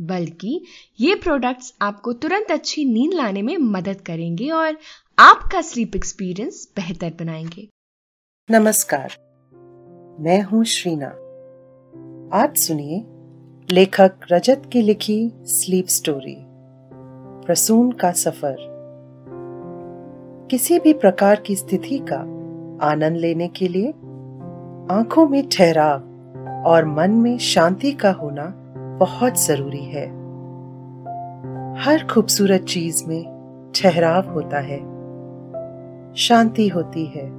बल्कि 0.00 0.64
ये 1.00 1.14
प्रोडक्ट्स 1.14 1.74
आपको 1.82 2.12
तुरंत 2.12 2.50
अच्छी 2.50 2.84
नींद 2.84 3.14
लाने 3.14 3.42
में 3.42 3.56
मदद 3.56 4.00
करेंगे 4.00 4.50
और 4.50 4.78
आपका 5.18 5.60
स्लीप 5.60 5.96
एक्सपीरियंस 5.96 6.72
बेहतर 6.76 7.10
बनाएँगे। 7.10 7.68
नमस्कार, 8.50 9.12
मैं 10.20 10.42
हूँ 10.42 10.64
श्रीना। 10.64 11.06
आज 12.32 12.56
सुनिए 12.56 13.04
लेखक 13.74 14.12
रजत 14.32 14.62
की 14.72 14.82
लिखी 14.82 15.32
स्लीप 15.42 15.86
स्टोरी 15.86 16.36
प्रसून 17.46 17.92
का 17.92 18.12
सफ़र। 18.12 18.56
किसी 20.50 20.78
भी 20.78 20.92
प्रकार 20.92 21.40
की 21.40 21.56
स्थिति 21.56 21.98
का 21.98 22.20
आनंद 22.86 23.16
लेने 23.16 23.48
के 23.48 23.68
लिए 23.68 23.88
आँखों 24.94 25.28
में 25.28 25.48
ठहराव 25.48 26.00
और 26.66 26.84
मन 26.84 27.10
में 27.10 27.38
शांति 27.38 27.92
का 27.92 28.12
होना 28.12 28.67
बहुत 28.98 29.46
ज़रूरी 29.46 29.84
है। 29.84 30.06
हर 31.82 32.06
खूबसूरत 32.10 32.60
चीज़ 32.60 33.06
में 33.06 33.38
ठहराव 33.74 34.30
होता 34.30 34.58
है। 34.58 34.78
शांति 36.14 36.68
होती 36.68 37.06
है। 37.06 37.32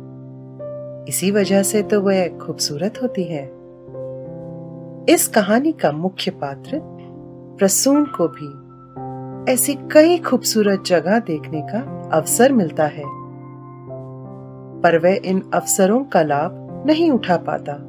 इसी 1.10 1.32
वजह 1.32 1.64
से 1.64 1.84
तो 1.84 2.02
वह 2.02 2.38
खूबसूरत 2.38 2.94
होती 3.02 3.24
है। 3.24 3.44
इस 5.10 5.32
कहानी 5.36 5.72
का 5.72 5.92
मुख्य 5.92 6.32
पात्र 6.32 6.82
प्रसून 7.60 8.06
को 8.06 8.28
भी 8.28 8.70
ऐसी 9.54 9.74
कई 9.74 10.18
खूबसूरत 10.18 10.84
जगह 10.86 11.20
देखने 11.20 11.62
का 11.62 12.10
अवसर 12.14 12.52
मिलता 12.52 12.86
है। 12.86 13.04
पर 14.82 15.00
वह 15.00 15.20
इन 15.26 15.44
अवसरों 15.54 16.04
का 16.04 16.22
लाभ 16.22 16.84
नहीं 16.86 17.12
उठा 17.12 17.38
पाता। 17.38 17.88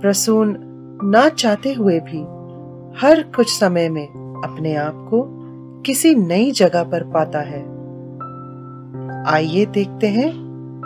प्रसून 0.00 0.65
ना 1.04 1.28
चाहते 1.28 1.72
हुए 1.72 2.00
भी 2.00 2.18
हर 3.00 3.22
कुछ 3.22 3.58
समय 3.58 3.88
में 3.88 4.06
अपने 4.44 4.76
आप 4.76 4.92
को 4.94 5.24
किसी 5.82 6.14
नई 6.14 6.50
जगह 6.52 6.84
पर 6.84 7.04
पाता 7.12 7.40
है 7.40 7.76
आइए 9.34 9.66
देखते 9.66 10.08
हैं 10.08 10.32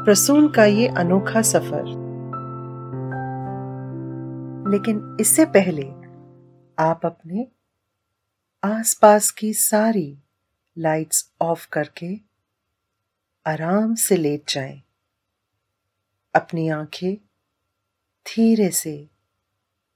प्रसून 0.05 0.49
का 0.49 0.65
ये 0.65 0.89
अनोखा 0.89 1.43
सफ़र 1.43 2.11
लेकिन 4.71 5.17
इससे 5.21 5.45
पहले 5.45 5.91
आप 6.79 7.01
अपने 7.05 7.49
आसपास 8.65 9.31
की 9.31 9.53
सारी 9.53 10.19
लाइट्स 10.79 11.33
ऑफ़ 11.41 11.69
करके 11.69 12.17
आराम 13.47 13.95
से 13.95 14.17
लेट 14.17 14.45
जाएँ। 14.49 14.83
अपनी 16.35 16.69
आँखें 16.69 17.17
धीरे 18.27 18.71
से 18.71 19.20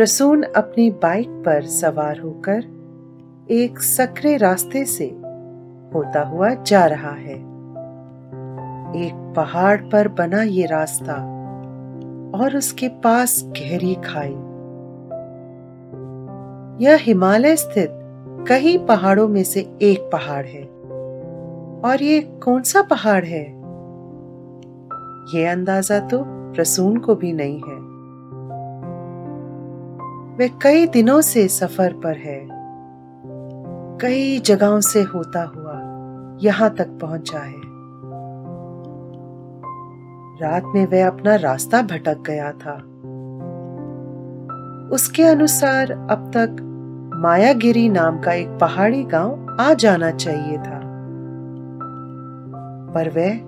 प्रसून 0.00 0.42
अपनी 0.42 0.90
बाइक 0.90 1.28
पर 1.28 1.62
सवार 1.62 2.18
होकर 2.18 2.64
एक 3.50 3.78
सकरे 3.78 4.36
रास्ते 4.36 4.84
से 4.84 5.04
होता 5.94 6.22
हुआ 6.28 6.54
जा 6.54 6.86
रहा 6.86 7.10
है। 7.10 7.34
एक 9.06 9.34
पहाड़ 9.36 9.80
पर 9.80 10.08
बना 10.08 10.42
ये 10.42 10.66
रास्ता 10.66 11.14
और 12.38 12.56
उसके 12.56 12.88
पास 12.88 13.44
गहरी 13.44 13.94
खाई। 13.94 14.34
यह 16.84 16.96
हिमालय 17.00 17.56
स्थित 17.56 17.90
कई 18.48 18.78
पहाड़ों 18.78 19.28
में 19.28 19.44
से 19.44 19.60
एक 19.82 20.00
पहाड़ 20.00 20.46
है। 20.46 20.62
और 21.90 22.02
ये 22.02 22.20
कौन 22.20 22.62
सा 22.62 22.82
पहाड़ 22.82 23.24
है? 23.24 23.44
ये 25.34 25.46
अंदाज़ा 25.46 25.98
तो 25.98 26.24
प्रसून 26.26 26.96
को 26.96 27.14
भी 27.14 27.32
नहीं 27.32 27.60
है। 27.68 27.79
वे 30.40 30.48
कई 30.48 30.86
दिनों 30.86 31.20
से 31.20 31.48
सफ़र 31.48 31.92
पर 31.92 32.16
है। 32.16 32.48
कई 33.98 34.38
जगहों 34.38 34.80
से 34.80 35.02
होता 35.02 35.42
हुआ 35.42 35.72
यहाँ 36.42 36.70
तक 36.70 36.88
पहुँचा 36.88 37.38
है। 37.38 37.60
रात 40.42 40.62
में 40.74 40.86
वह 40.86 41.06
अपना 41.06 41.34
रास्ता 41.34 41.82
भटक 41.82 42.18
गया 42.26 42.52
था। 42.52 42.74
उसके 44.94 45.22
अनुसार 45.22 45.90
अब 45.90 46.30
तक 46.36 46.56
मायागिरी 47.14 47.88
नाम 47.88 48.20
का 48.20 48.32
एक 48.32 48.48
पहाड़ी 48.48 49.04
गाँव 49.04 49.56
आ 49.60 49.74
जाना 49.74 50.10
चाहिए 50.10 50.58
था। 50.58 50.80
पर 52.94 53.08
वह 53.08 53.38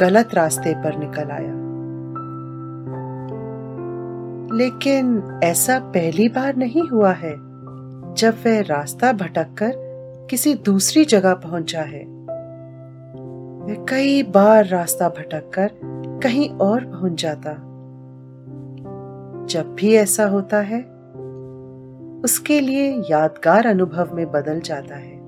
गलत 0.00 0.34
रास्ते 0.34 0.74
पर 0.74 0.98
निकल 0.98 1.30
आया। 1.30 1.59
लेकिन 4.52 5.22
ऐसा 5.44 5.78
पहली 5.78 6.28
बार 6.28 6.56
नहीं 6.56 6.88
हुआ 6.88 7.12
है, 7.12 7.32
जब 8.14 8.34
वह 8.46 8.60
रास्ता 8.60 9.12
भटककर 9.12 9.72
किसी 10.30 10.54
दूसरी 10.54 11.04
जगह 11.04 11.34
पहुँचा 11.34 11.80
है। 11.80 12.04
वह 13.60 13.84
कई 13.88 14.22
बार 14.22 14.66
रास्ता 14.66 15.08
भटककर 15.08 15.70
कहीं 16.22 16.50
और 16.50 16.84
पहुँच 16.84 17.22
जाता। 17.22 17.52
जब 19.46 19.74
भी 19.74 19.94
ऐसा 19.94 20.26
होता 20.26 20.60
है, 20.60 20.80
उसके 22.24 22.60
लिए 22.60 23.02
यादगार 23.10 23.66
अनुभव 23.66 24.08
में 24.12 24.30
बदल 24.30 24.60
जाता 24.60 24.94
है। 24.94 25.20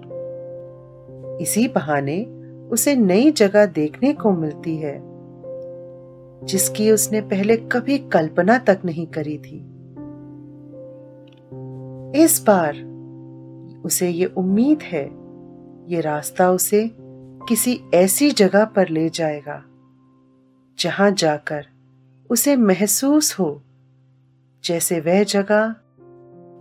इसी 1.42 1.68
बहाने 1.68 2.24
उसे 2.70 2.96
नई 2.96 3.30
जगह 3.30 3.66
देखने 3.66 4.12
को 4.12 4.32
मिलती 4.32 4.76
है। 4.76 5.11
जिसकी 6.44 6.90
उसने 6.90 7.20
पहले 7.20 7.56
कभी 7.56 7.98
कल्पना 7.98 8.58
तक 8.58 8.80
नहीं 8.84 9.06
करी 9.06 9.38
थी। 9.38 9.58
इस 12.22 12.42
बार 12.46 12.76
उसे 13.84 14.08
ये 14.08 14.26
उम्मीद 14.26 14.82
है, 14.82 15.04
ये 15.88 16.00
रास्ता 16.00 16.50
उसे 16.50 16.90
किसी 17.48 17.80
ऐसी 17.94 18.30
जगह 18.30 18.64
पर 18.64 18.88
ले 18.88 19.08
जाएगा, 19.08 19.62
जहाँ 20.78 21.10
जाकर 21.10 21.66
उसे 22.30 22.56
महसूस 22.56 23.38
हो, 23.38 23.62
जैसे 24.64 25.00
वह 25.00 25.22
जगह 25.24 25.74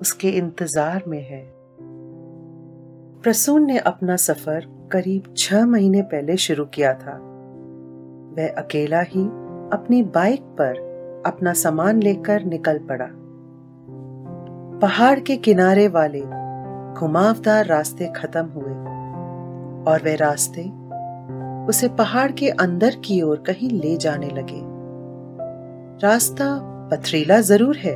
उसके 0.02 0.30
इंतज़ार 0.30 1.04
में 1.08 1.22
है। 1.22 1.44
प्रसून 3.22 3.66
ने 3.66 3.78
अपना 3.78 4.16
सफ़र 4.16 4.66
करीब 4.92 5.34
छह 5.38 5.66
महीने 5.66 6.02
पहले 6.02 6.38
शुरू 6.38 6.66
किया 6.66 6.94
था। 6.94 7.18
वह 8.38 8.54
अकेला 8.58 9.02
ही 9.02 9.24
अपनी 9.74 10.02
बाइक 10.04 10.42
पर 10.60 11.24
अपना 11.28 11.54
सामान 11.54 12.02
लेकर 12.04 12.44
निकल 12.44 12.80
पड़ा। 12.90 13.08
पहाड़ 14.80 15.20
के 15.20 15.36
किनारे 15.38 15.88
वाले 15.88 16.22
घुमावदार 17.00 17.66
रास्ते 17.66 18.12
खत्म 18.16 18.46
हुए 18.46 18.74
और 19.92 20.02
वे 20.04 20.16
रास्ते 20.16 20.64
उसे 21.70 21.88
पहाड़ 21.90 22.32
के 22.32 22.50
अंदर 22.50 22.96
की 22.96 23.22
ओर 23.22 23.44
कहीं 23.48 23.70
ले 23.72 23.96
जाने 23.98 24.30
लगे। 24.30 24.62
रास्ता 26.04 26.48
पथरीला 26.92 27.40
ज़रूर 27.42 27.78
है, 27.78 27.96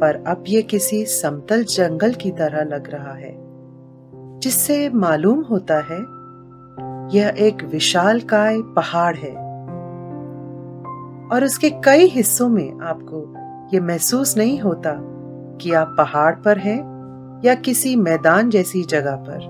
पर 0.00 0.22
अब 0.26 0.44
यह 0.48 0.62
किसी 0.62 1.04
समतल 1.06 1.64
जंगल 1.64 2.12
की 2.14 2.30
तरह 2.30 2.64
लग 2.66 2.90
रहा 2.90 3.14
है, 3.14 3.34
जिससे 4.38 4.88
मालूम 4.90 5.42
होता 5.42 5.80
है 5.84 6.00
यह 7.16 7.34
एक 7.38 7.64
विशाल 7.64 8.20
काय 8.20 8.60
पहाड़ 8.76 9.16
है। 9.16 9.47
और 11.32 11.44
उसके 11.44 11.70
कई 11.70 12.06
हिस्सों 12.06 12.48
में 12.48 12.80
आपको 12.80 13.34
ये 13.74 13.80
महसूस 13.80 14.36
नहीं 14.36 14.60
होता 14.60 14.92
कि 15.60 15.72
आप 15.72 15.94
पहाड़ 15.98 16.34
पर 16.34 16.58
हैं 16.58 16.78
या 17.44 17.54
किसी 17.54 17.96
मैदान 17.96 18.50
जैसी 18.50 18.82
जगह 18.84 19.16
पर 19.16 19.46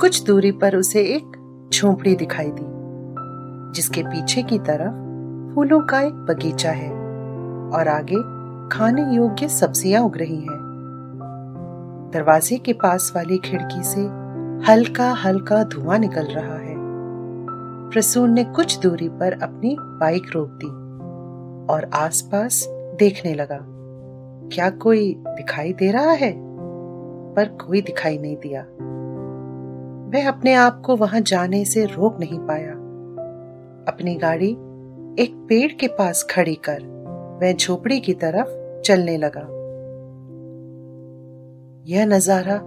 कुछ 0.00 0.22
दूरी 0.24 0.52
पर 0.52 0.76
उसे 0.76 1.02
एक 1.02 1.36
झोंपड़ी 1.74 2.14
दिखाई 2.16 2.50
दी, 2.50 2.66
जिसके 3.72 4.02
पीछे 4.02 4.42
की 4.42 4.58
तरफ़ 4.58 5.54
फूलों 5.54 5.80
का 5.80 6.00
एक 6.00 6.14
बगीचा 6.14 6.70
है 6.70 6.90
और 7.74 7.88
आगे 7.88 8.16
खाने 8.68 9.16
योग्य 9.16 9.48
सब्ज़ियाँ 9.48 10.02
उग 10.02 10.16
रही 10.16 10.36
हैं। 10.36 10.58
दरवाजे 12.14 12.56
के 12.58 12.72
पास 12.72 13.12
वाली 13.16 13.38
खिड़की 13.38 13.82
से 13.82 14.00
हल्का 14.70 15.12
हल्का 15.12 15.62
धुआँ 15.64 15.98
निकल 15.98 16.26
रहा 16.26 16.56
है 16.56 16.69
प्रसून 17.92 18.32
ने 18.32 18.44
कुछ 18.44 18.78
दूरी 18.78 19.08
पर 19.08 19.32
अपनी 19.42 19.76
बाइक 19.80 20.22
रोक 20.34 20.48
दी 20.48 20.66
और 21.72 21.90
आसपास 21.94 22.66
देखने 22.98 23.34
लगा, 23.34 23.58
क्या 24.52 24.70
कोई 24.70 25.14
दिखाई 25.18 25.72
दे 25.72 25.90
रहा 25.90 26.12
है? 26.12 26.32
पर 27.34 27.48
कोई 27.48 27.80
दिखाई 27.80 28.18
नहीं 28.18 28.36
दिया। 28.36 28.62
वह 30.14 30.28
अपने 30.28 30.54
आप 30.54 30.82
को 30.86 30.96
वहाँ 30.96 31.20
जाने 31.20 31.64
से 31.64 31.84
रोक 31.84 32.20
नहीं 32.20 32.38
पाया। 32.38 32.72
अपनी 33.92 34.14
गाड़ी 34.14 34.50
एक 35.22 35.46
पेड़ 35.48 35.72
के 35.72 35.86
पास 35.88 36.26
खड़ी 36.30 36.54
कर 36.54 36.82
वह 37.42 37.52
झोपड़ी 37.52 38.00
की 38.00 38.14
तरफ़ 38.14 38.82
चलने 38.82 39.16
लगा। 39.16 39.46
यह 41.86 42.06
नज़ारा 42.06 42.60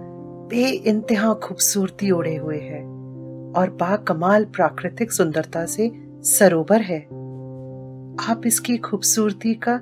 बे 0.50 0.68
इंतहा 0.70 1.34
खूबसूरती 1.34 2.10
ओढ़े 2.10 2.36
हुए 2.36 2.58
है। 2.58 2.93
और 3.56 3.70
बाकमाल 3.70 4.44
प्राकृतिक 4.44 5.12
सुंदरता 5.12 5.66
से 5.66 5.90
सरोवर 6.22 6.80
है। 6.80 7.00
आप 8.30 8.42
इसकी 8.46 8.76
खूबसूरती 8.76 9.54
का 9.54 9.74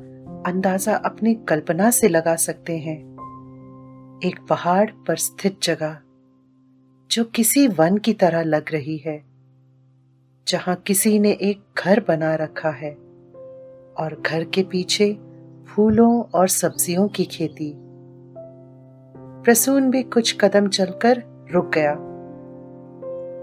अंदाज़ा 0.47 0.95
अपनी 0.95 1.35
कल्पना 1.35 1.91
से 1.91 2.09
लगा 2.09 2.37
सकते 2.37 2.79
हैं। 2.79 2.99
एक 4.25 4.47
पहाड़ 4.51 4.91
पर 4.91 5.17
स्थित 5.17 5.59
जगह, 5.63 5.97
जो 7.11 7.25
किसी 7.25 7.69
वन 7.69 7.97
की 7.97 8.13
तरह 8.13 8.43
लग 8.43 8.73
रही 8.73 8.97
है, 8.97 9.25
जहाँ 10.49 10.77
किसी 10.77 11.19
ने 11.19 11.31
एक 11.31 11.63
घर 11.79 12.05
बना 12.09 12.35
रखा 12.35 12.71
है 12.71 12.93
और 13.99 14.23
घर 14.27 14.45
के 14.45 14.63
पीछे 14.63 15.19
फूलों 15.69 16.23
और 16.23 16.49
सब्जियों 16.49 17.09
की 17.09 17.25
खेती। 17.25 17.75
प्रसून 19.45 19.91
भी 19.91 20.03
कुछ 20.03 20.37
कदम 20.41 20.69
चलकर 20.69 21.23
रुक 21.53 21.73
गया। 21.75 22.12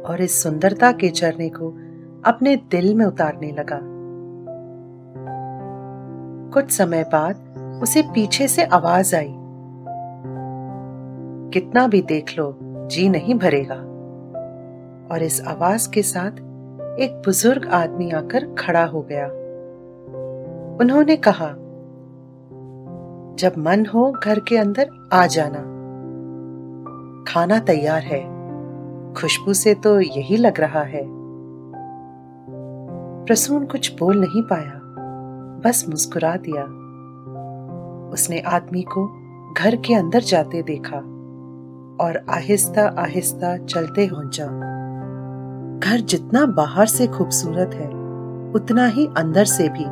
और 0.09 0.21
इस 0.21 0.43
सुंदरता 0.43 0.91
के 0.91 1.09
झरने 1.09 1.49
को 1.49 1.77
अपने 2.25 2.55
दिल 2.55 2.95
में 2.95 3.05
उतारने 3.05 3.51
लगा। 3.51 3.79
कुछ 6.53 6.71
समय 6.71 7.03
बाद 7.03 7.35
उसे 7.83 8.01
पीछे 8.01 8.47
से 8.47 8.63
आवाज़ 8.63 9.15
आई। 9.15 9.35
कितना 11.53 11.87
भी 11.87 12.01
देख 12.01 12.37
लो, 12.37 12.59
जी 12.63 13.09
नहीं 13.09 13.35
भरेगा। 13.35 13.75
और 15.11 15.23
इस 15.23 15.41
आवाज़ 15.47 15.89
के 15.89 16.01
साथ 16.01 16.31
एक 16.99 17.21
बुज़ुर्ग 17.25 17.67
आदमी 17.67 18.11
आकर 18.11 18.55
खड़ा 18.59 18.85
हो 18.85 19.01
गया। 19.01 19.25
उन्होंने 20.81 21.15
कहा, 21.15 21.55
जब 23.35 23.53
मन 23.57 23.85
हो, 23.85 24.13
घर 24.23 24.39
के 24.39 24.57
अंदर 24.57 24.89
आ 25.13 25.25
जाना। 25.27 25.59
खाना 27.27 27.59
तैयार 27.59 28.01
है। 28.01 28.38
खुशबू 29.17 29.53
से 29.53 29.73
तो 29.73 29.99
यही 29.99 30.37
लग 30.37 30.59
रहा 30.59 30.81
है। 30.81 31.03
प्रसून 33.25 33.65
कुछ 33.65 33.99
बोल 33.99 34.19
नहीं 34.19 34.41
पाया, 34.43 34.79
बस 35.65 35.85
मुस्कुरा 35.89 36.35
दिया। 36.35 36.63
उसने 38.13 38.39
आदमी 38.39 38.81
को 38.81 39.07
घर 39.57 39.75
के 39.75 39.93
अंदर 39.93 40.19
जाते 40.19 40.61
देखा 40.61 40.97
और 42.05 42.25
आहिस्ता 42.29 42.87
आहिस्ता 42.97 43.57
चलते 43.57 44.07
पहुँचा 44.07 44.45
घर 45.79 45.99
जितना 45.99 46.45
बाहर 46.45 46.85
से 46.85 47.07
खूबसूरत 47.07 47.73
है, 47.73 47.87
उतना 48.55 48.85
ही 48.87 49.07
अंदर 49.17 49.45
से 49.45 49.69
भी। 49.69 49.85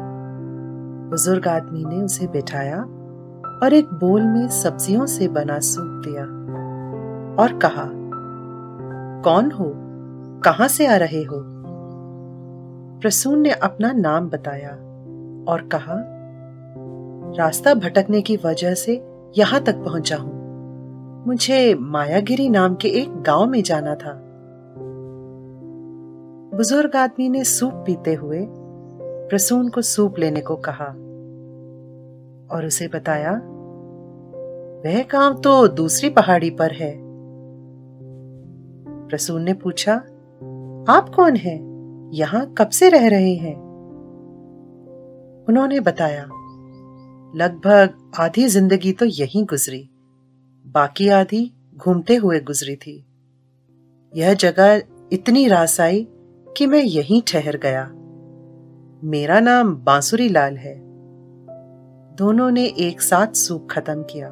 बुज़ुर्ग 1.09 1.47
आदमी 1.47 1.85
ने 1.85 2.01
उसे 2.03 2.27
बिठाया 2.27 2.81
और 3.63 3.73
एक 3.73 3.93
बोल 3.93 4.21
में 4.21 4.47
सब्जियों 4.47 5.05
से 5.05 5.27
बना 5.27 5.59
सूप 5.59 6.01
दिया 6.07 6.23
और 7.43 7.57
कहा 7.57 7.96
कौन 9.23 9.51
हो? 9.51 9.73
कहाँ 10.43 10.67
से 10.67 10.87
आ 10.87 10.95
रहे 10.95 11.23
हो? 11.23 11.43
प्रसून 13.01 13.39
ने 13.39 13.51
अपना 13.51 13.91
नाम 13.91 14.29
बताया 14.29 14.69
और 15.51 15.69
कहा, 15.71 15.95
रास्ता 17.37 17.73
भटकने 17.73 18.21
की 18.21 18.37
वजह 18.37 18.73
से 18.73 19.03
यहाँ 19.37 19.63
तक 19.63 19.75
पहुँचा 19.75 20.17
हूँ। 20.17 20.37
मुझे 21.27 21.75
मायागिरी 21.75 22.49
नाम 22.49 22.75
के 22.75 22.87
एक 22.87 23.21
गाँव 23.21 23.45
में 23.45 23.63
जाना 23.63 23.95
था। 23.95 24.23
बुज़ुर्ग 26.57 26.95
आदमी 26.95 27.29
ने 27.29 27.43
सूप 27.43 27.73
पीते 27.73 28.13
हुए 28.13 28.47
प्रसून 29.29 29.69
को 29.69 29.81
सूप 29.81 30.19
लेने 30.19 30.41
को 30.41 30.55
कहा 30.55 30.85
और 32.55 32.65
उसे 32.65 32.87
बताया, 32.87 33.31
वह 34.85 35.03
काम 35.03 35.33
तो 35.33 35.67
दूसरी 35.67 36.09
पहाड़ी 36.09 36.49
पर 36.49 36.71
है। 36.71 37.06
प्रसून 39.09 39.43
ने 39.43 39.53
पूछा, 39.53 39.93
आप 40.89 41.11
कौन 41.15 41.35
हैं? 41.35 41.59
यहाँ 42.13 42.45
कब 42.57 42.69
से 42.69 42.89
रह 42.89 43.07
रहे 43.07 43.33
हैं? 43.35 43.55
उन्होंने 45.47 45.79
बताया, 45.79 46.23
लगभग 47.33 48.11
आधी 48.19 48.47
ज़िंदगी 48.47 48.91
तो 48.91 49.05
यहीं 49.05 49.45
गुजरी, 49.45 49.89
बाकी 50.65 51.07
आधी 51.09 51.51
घूमते 51.75 52.15
हुए 52.15 52.39
गुजरी 52.39 52.75
थी। 52.75 53.03
यह 54.13 54.33
जगह 54.33 54.81
इतनी 55.13 55.47
रास 55.47 55.79
आई 55.81 56.07
कि 56.47 56.67
मैं 56.67 56.81
यहीं 56.81 57.21
ठहर 57.27 57.57
गया। 57.57 57.83
मेरा 59.03 59.39
नाम 59.39 59.75
बांसुरी 59.75 60.29
लाल 60.29 60.57
है। 60.57 60.75
दोनों 62.15 62.49
ने 62.51 62.65
एक 62.79 63.01
साथ 63.01 63.33
सूप 63.35 63.67
खत्म 63.71 64.03
किया 64.03 64.29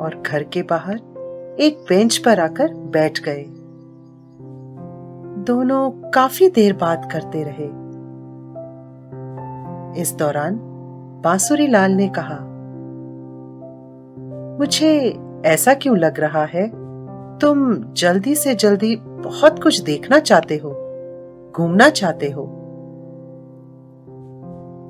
और 0.00 0.22
घर 0.26 0.42
के 0.44 0.62
बाहर 0.62 0.96
एक 1.60 1.78
बेंच 1.88 2.16
पर 2.16 2.40
आकर 2.40 2.74
बैठ 2.74 3.20
गए। 3.22 3.44
दोनों 5.46 5.90
काफ़ी 5.90 6.48
देर 6.48 6.72
बात 6.72 7.08
करते 7.12 7.42
रहे। 7.42 7.88
इस 10.00 10.14
दौरान 10.14 10.58
बांसुरी 11.24 11.66
लाल 11.66 11.92
ने 11.92 12.08
कहा, 12.08 12.38
मुझे 14.58 15.18
ऐसा 15.46 15.74
क्यों 15.74 15.98
लग 15.98 16.20
रहा 16.20 16.44
है? 16.44 16.68
तुम 17.38 17.74
जल्दी 17.74 18.34
से 18.34 18.54
जल्दी 18.54 18.96
बहुत 18.96 19.62
कुछ 19.62 19.80
देखना 19.80 20.18
चाहते 20.18 20.56
हो, 20.56 20.70
घूमना 21.56 21.88
चाहते 21.88 22.30
हो। 22.30 22.48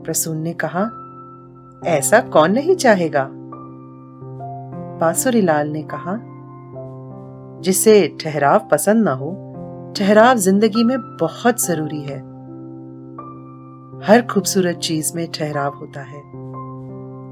प्रसून 0.04 0.38
ने 0.38 0.52
कहा, 0.64 0.90
ऐसा 1.86 2.20
कौन 2.20 2.52
नहीं 2.52 2.74
चाहेगा? 2.74 3.28
बांसुरी 5.00 5.40
लाल 5.40 5.68
ने 5.68 5.82
कहा, 5.82 6.18
जिसे 7.60 8.16
ठहराव 8.20 8.68
पसंद 8.72 9.04
ना 9.04 9.12
हो 9.12 9.47
ठहराव 9.96 10.36
ज़िंदगी 10.36 10.84
में 10.84 10.98
बहुत 11.16 11.64
ज़रूरी 11.64 12.00
है। 12.00 12.18
हर 14.06 14.22
खूबसूरत 14.22 14.76
चीज़ 14.76 15.12
में 15.16 15.26
ठहराव 15.32 15.74
होता 15.74 16.00
है। 16.00 16.22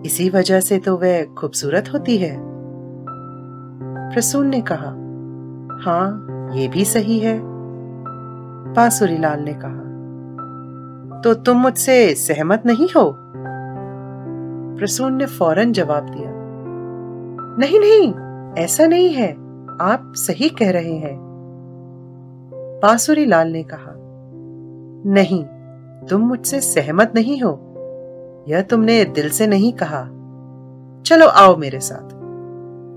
इसी 0.07 0.29
वजह 0.31 0.61
से 0.61 0.79
तो 0.79 0.97
वह 0.97 1.25
खूबसूरत 1.35 1.93
होती 1.95 2.17
है। 2.17 2.37
प्रसून 4.13 4.47
ने 4.47 4.61
कहा 4.61 4.91
हाँ 5.85 6.53
ये 6.55 6.69
भी 6.69 6.85
सही 6.85 7.19
है। 7.19 7.39
बांसुरीलाल 8.75 9.41
ने 9.41 9.55
कहा 9.55 9.85
तो 11.21 11.35
तुम 11.35 11.57
मुझसे 11.57 12.15
सहमत 12.15 12.63
नहीं 12.67 12.89
हो? 12.97 13.05
प्रसून 14.79 15.15
ने 15.15 15.27
फ़ौरन 15.27 15.73
जवाब 15.73 16.07
दिया, 16.07 16.31
नहीं 17.59 17.81
नहीं, 17.81 18.13
ऐसा 18.65 18.87
नहीं 18.87 19.13
है। 19.15 19.31
आप 19.83 20.13
सही 20.17 20.49
कह 20.49 20.71
रहे 20.71 20.97
हैं। 20.97 21.26
बांसुरी 22.87 23.27
लाल 23.27 23.49
ने 23.49 23.63
कहा, 23.63 23.95
नहीं, 25.13 25.45
तुम 26.07 26.21
मुझसे 26.21 26.61
सहमत 26.61 27.13
नहीं 27.15 27.43
हो। 27.43 27.75
यह 28.49 28.63
तुमने 28.63 29.05
दिल 29.05 29.31
से 29.31 29.47
नहीं 29.47 29.73
कहा। 29.73 30.03
चलो 31.03 31.27
आओ 31.27 31.57
मेरे 31.57 31.81
साथ। 31.81 32.09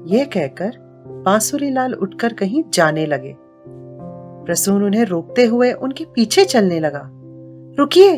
यह 0.08 0.26
कहकर 0.26 0.72
बांसुरी 1.26 1.70
लाल 1.70 1.94
उठकर 1.94 2.34
कहीं 2.34 2.64
जाने 2.74 3.06
लगे। 3.06 3.36
प्रसून 4.46 4.84
उन्हें 4.84 5.06
रोकते 5.06 5.46
हुए 5.46 5.72
उनके 5.72 6.06
पीछे 6.06 6.46
चलने 6.46 6.80
लगा। 6.80 7.10
रुकिए, 7.80 8.16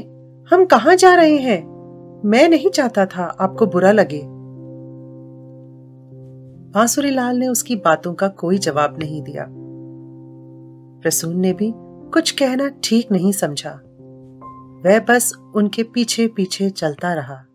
हम 0.49 0.65
कहा 0.65 0.95
जा 0.95 1.15
रहे 1.15 1.37
हैं? 1.37 1.63
मैं 2.25 2.49
नहीं 2.49 2.69
चाहता 2.69 3.05
था 3.05 3.37
आपको 3.39 3.65
बुरा 3.65 3.91
लगे। 3.91 4.21
बांसुरी 6.71 7.11
लाल 7.11 7.37
ने 7.37 7.47
उसकी 7.47 7.75
बातों 7.75 8.13
का 8.13 8.27
कोई 8.27 8.57
जवाब 8.57 8.99
नहीं 8.99 9.21
दिया। 9.21 9.47
प्रसून 11.01 11.37
ने 11.37 11.53
भी 11.53 11.71
कुछ 12.11 12.31
कहना 12.31 12.69
ठीक 12.83 13.11
नहीं 13.11 13.31
समझा। 13.31 13.71
वह 14.85 14.99
बस 14.99 15.33
उनके 15.55 15.83
पीछे 15.83 16.27
पीछे 16.27 16.69
चलता 16.69 17.13
रहा। 17.13 17.45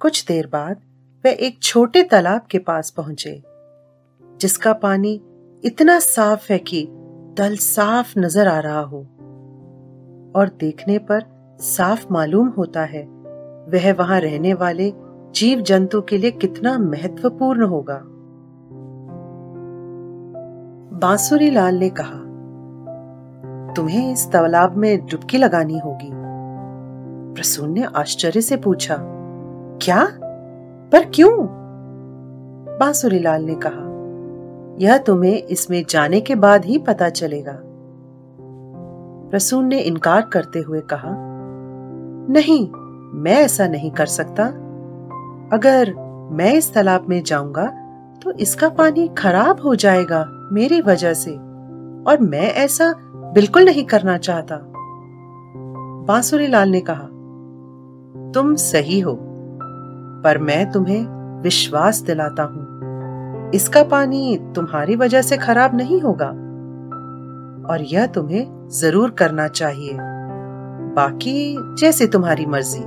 कुछ 0.00 0.24
देर 0.26 0.46
बाद 0.46 0.80
वह 1.24 1.30
एक 1.30 1.62
छोटे 1.62 2.02
तालाब 2.02 2.46
के 2.50 2.58
पास 2.58 2.90
पहुँचे, 2.90 3.42
जिसका 4.40 4.72
पानी 4.72 5.20
इतना 5.64 5.98
साफ़ 5.98 6.52
है 6.52 6.58
कि 6.58 6.86
तल 7.38 7.56
साफ़ 7.56 8.18
नज़र 8.18 8.48
आ 8.48 8.58
रहा 8.58 8.80
हो। 8.80 9.00
और 10.36 10.56
देखने 10.60 10.98
पर 10.98 11.24
साफ़ 11.60 12.06
मालूम 12.10 12.48
होता 12.48 12.84
है, 12.84 13.02
वह 13.68 13.92
वहाँ 13.92 14.20
रहने 14.20 14.54
वाले 14.54 14.92
जीव 15.34 15.60
जंतु 15.60 16.00
के 16.00 16.18
लिए 16.18 16.30
कितना 16.30 16.78
महत्वपूर्ण 16.78 17.62
होगा। 17.62 18.02
बांसुरी 21.02 21.50
लाल 21.50 21.74
ने 21.74 21.90
कहा, 21.90 22.18
तुम्हें 23.74 24.12
इस 24.12 24.30
तालाब 24.32 24.76
में 24.76 25.06
डुबकी 25.06 25.38
लगानी 25.38 25.78
होगी। 25.78 26.10
प्रसून 27.34 27.72
ने 27.72 27.82
आश्चर्य 27.82 28.40
से 28.40 28.56
पूछा, 28.56 28.96
क्या? 29.82 30.04
पर 30.92 31.04
क्यों? 31.04 31.32
बांसुरी 32.78 33.18
लाल 33.18 33.42
ने 33.42 33.54
कहा, 33.54 33.88
यह 34.80 34.98
तुम्हें 34.98 35.42
इसमें 35.42 35.84
जाने 35.88 36.20
के 36.20 36.34
बाद 36.34 36.64
ही 36.64 36.78
पता 36.78 37.08
चलेगा। 37.08 37.58
प्रसून 39.30 39.66
ने 39.66 39.80
इनकार 39.80 40.22
करते 40.22 40.58
हुए 40.58 40.80
कहा, 40.80 41.10
नहीं, 42.32 42.68
मैं 43.22 43.36
ऐसा 43.36 43.66
नहीं 43.66 43.90
कर 43.90 44.06
सकता। 44.06 44.44
अगर 45.52 45.94
मैं 46.32 46.52
इस 46.54 46.72
तालाब 46.74 47.08
में 47.08 47.22
जाऊँगा 47.22 47.66
तो 48.22 48.32
इसका 48.32 48.68
पानी 48.68 49.08
खराब 49.08 49.60
हो 49.60 49.74
जाएगा। 49.74 50.24
मेरी 50.52 50.80
वजह 50.80 51.14
से। 51.14 51.30
और 52.06 52.18
मैं 52.20 52.52
ऐसा 52.54 52.94
बिल्कुल 53.34 53.64
नहीं 53.64 53.84
करना 53.84 54.16
चाहता। 54.18 54.58
बांसुरी 56.06 56.46
लाल 56.46 56.68
ने 56.68 56.80
कहा, 56.80 57.08
तुम 58.34 58.54
सही 58.54 59.00
हो, 59.00 59.18
पर 60.24 60.38
मैं 60.38 60.70
तुम्हें 60.72 61.04
विश्वास 61.42 62.00
दिलाता 62.00 62.42
हूँ। 62.42 63.50
इसका 63.54 63.82
पानी 63.82 64.38
तुम्हारी 64.54 64.96
वजह 64.96 65.22
से 65.22 65.36
खराब 65.36 65.76
नहीं 65.76 66.00
होगा, 66.00 66.28
और 67.72 67.82
यह 67.82 68.06
तुम्हें 68.06 68.68
ज़रूर 68.70 69.10
करना 69.10 69.48
चाहिए। 69.48 69.96
बाकी 70.96 71.56
जैसे 71.80 72.06
तुम्हारी 72.06 72.46
मर्ज़ी। 72.46 72.82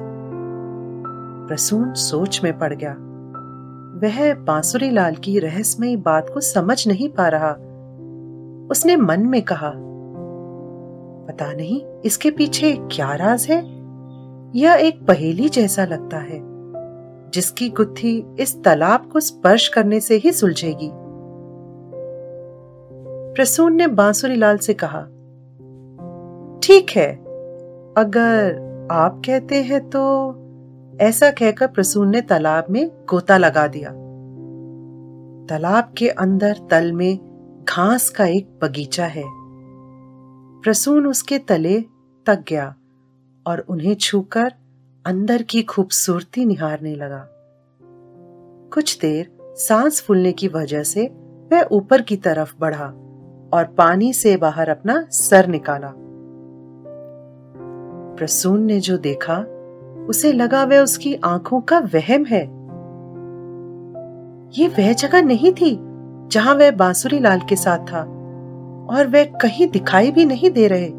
प्रसून 1.47 1.93
सोच 1.93 2.41
में 2.43 2.57
पड़ 2.59 2.73
गया। 2.73 2.95
वह 3.95 4.33
बांसुरी 4.33 4.89
लाल 4.89 5.15
की 5.15 5.39
रहस्यमयी 5.39 5.95
बात 5.95 6.29
को 6.29 6.39
समझ 6.39 6.87
नहीं 6.87 7.09
पा 7.09 7.27
रहा। 7.27 7.51
उसने 8.71 8.95
मन 8.95 9.19
में 9.19 9.41
कहा, 9.41 9.71
पता 11.27 11.51
नहीं, 11.53 11.81
इसके 12.05 12.31
पीछे 12.31 12.77
क्या 12.91 13.13
राज 13.13 13.47
है? 13.49 13.57
यह 14.55 14.73
एक 14.73 15.05
पहेली 15.05 15.49
जैसा 15.49 15.85
लगता 15.85 16.17
है, 16.17 16.39
जिसकी 17.31 17.69
गुत्थी 17.69 18.35
इस 18.39 18.63
तालाब 18.63 19.09
को 19.13 19.19
स्पर्श 19.19 19.67
करने 19.67 19.99
से 19.99 20.15
ही 20.15 20.31
सुलझेगी। 20.31 20.89
प्रसून 23.35 23.75
ने 23.75 23.87
बांसुरी 23.87 24.35
लाल 24.35 24.57
से 24.57 24.73
कहा, 24.73 25.01
ठीक 26.63 26.89
है, 26.95 27.15
अगर 27.97 28.63
आप 28.91 29.21
कहते 29.25 29.63
हैं 29.63 29.89
तो 29.89 30.01
ऐसा 31.01 31.31
कहकर 31.31 31.67
प्रसून 31.67 32.09
ने 32.09 32.21
तालाब 32.21 32.65
में 32.69 32.91
गोता 33.09 33.37
लगा 33.37 33.67
दिया। 33.67 33.89
तालाब 35.49 35.93
के 35.97 36.09
अंदर 36.09 36.57
तल 36.71 36.91
में 36.91 37.19
घास 37.69 38.09
का 38.09 38.25
एक 38.25 38.59
बगीचा 38.63 39.05
है। 39.05 39.23
प्रसून 40.61 41.07
उसके 41.07 41.37
तले 41.37 41.81
तक 42.25 42.43
गया 42.47 42.75
और 43.47 43.59
उन्हें 43.59 43.95
छूकर 43.95 44.53
अंदर 45.05 45.41
की 45.41 45.63
खूबसूरती 45.63 46.45
निहारने 46.45 46.95
लगा। 46.95 47.27
कुछ 48.73 48.99
देर 48.99 49.37
सांस 49.41 50.01
फूलने 50.01 50.31
की 50.31 50.47
वजह 50.47 50.83
से 50.83 51.07
वह 51.51 51.67
ऊपर 51.71 52.01
की 52.01 52.15
तरफ़ 52.15 52.55
बढ़ा 52.59 52.85
और 53.53 53.75
पानी 53.77 54.13
से 54.13 54.37
बाहर 54.37 54.69
अपना 54.69 55.07
सर 55.11 55.47
निकाला। 55.47 55.93
प्रसून 58.17 58.63
ने 58.63 58.79
जो 58.79 58.97
देखा 58.97 59.45
उसे 60.09 60.31
लगा 60.33 60.63
वह 60.63 60.79
उसकी 60.79 61.15
आँखों 61.15 61.61
का 61.61 61.79
वहम 61.79 62.25
है। 62.25 62.41
ये 64.59 64.67
वह 64.67 64.93
जगह 64.93 65.21
नहीं 65.21 65.51
थी 65.51 65.77
जहाँ 66.31 66.55
वह 66.55 66.71
बांसुरी 66.71 67.19
लाल 67.19 67.39
के 67.39 67.55
साथ 67.55 67.77
था 67.77 68.01
और 68.91 69.07
वह 69.07 69.23
कहीं 69.23 69.67
दिखाई 69.67 70.11
भी 70.11 70.25
नहीं 70.25 70.49
दे 70.49 70.67
रहे। 70.67 70.89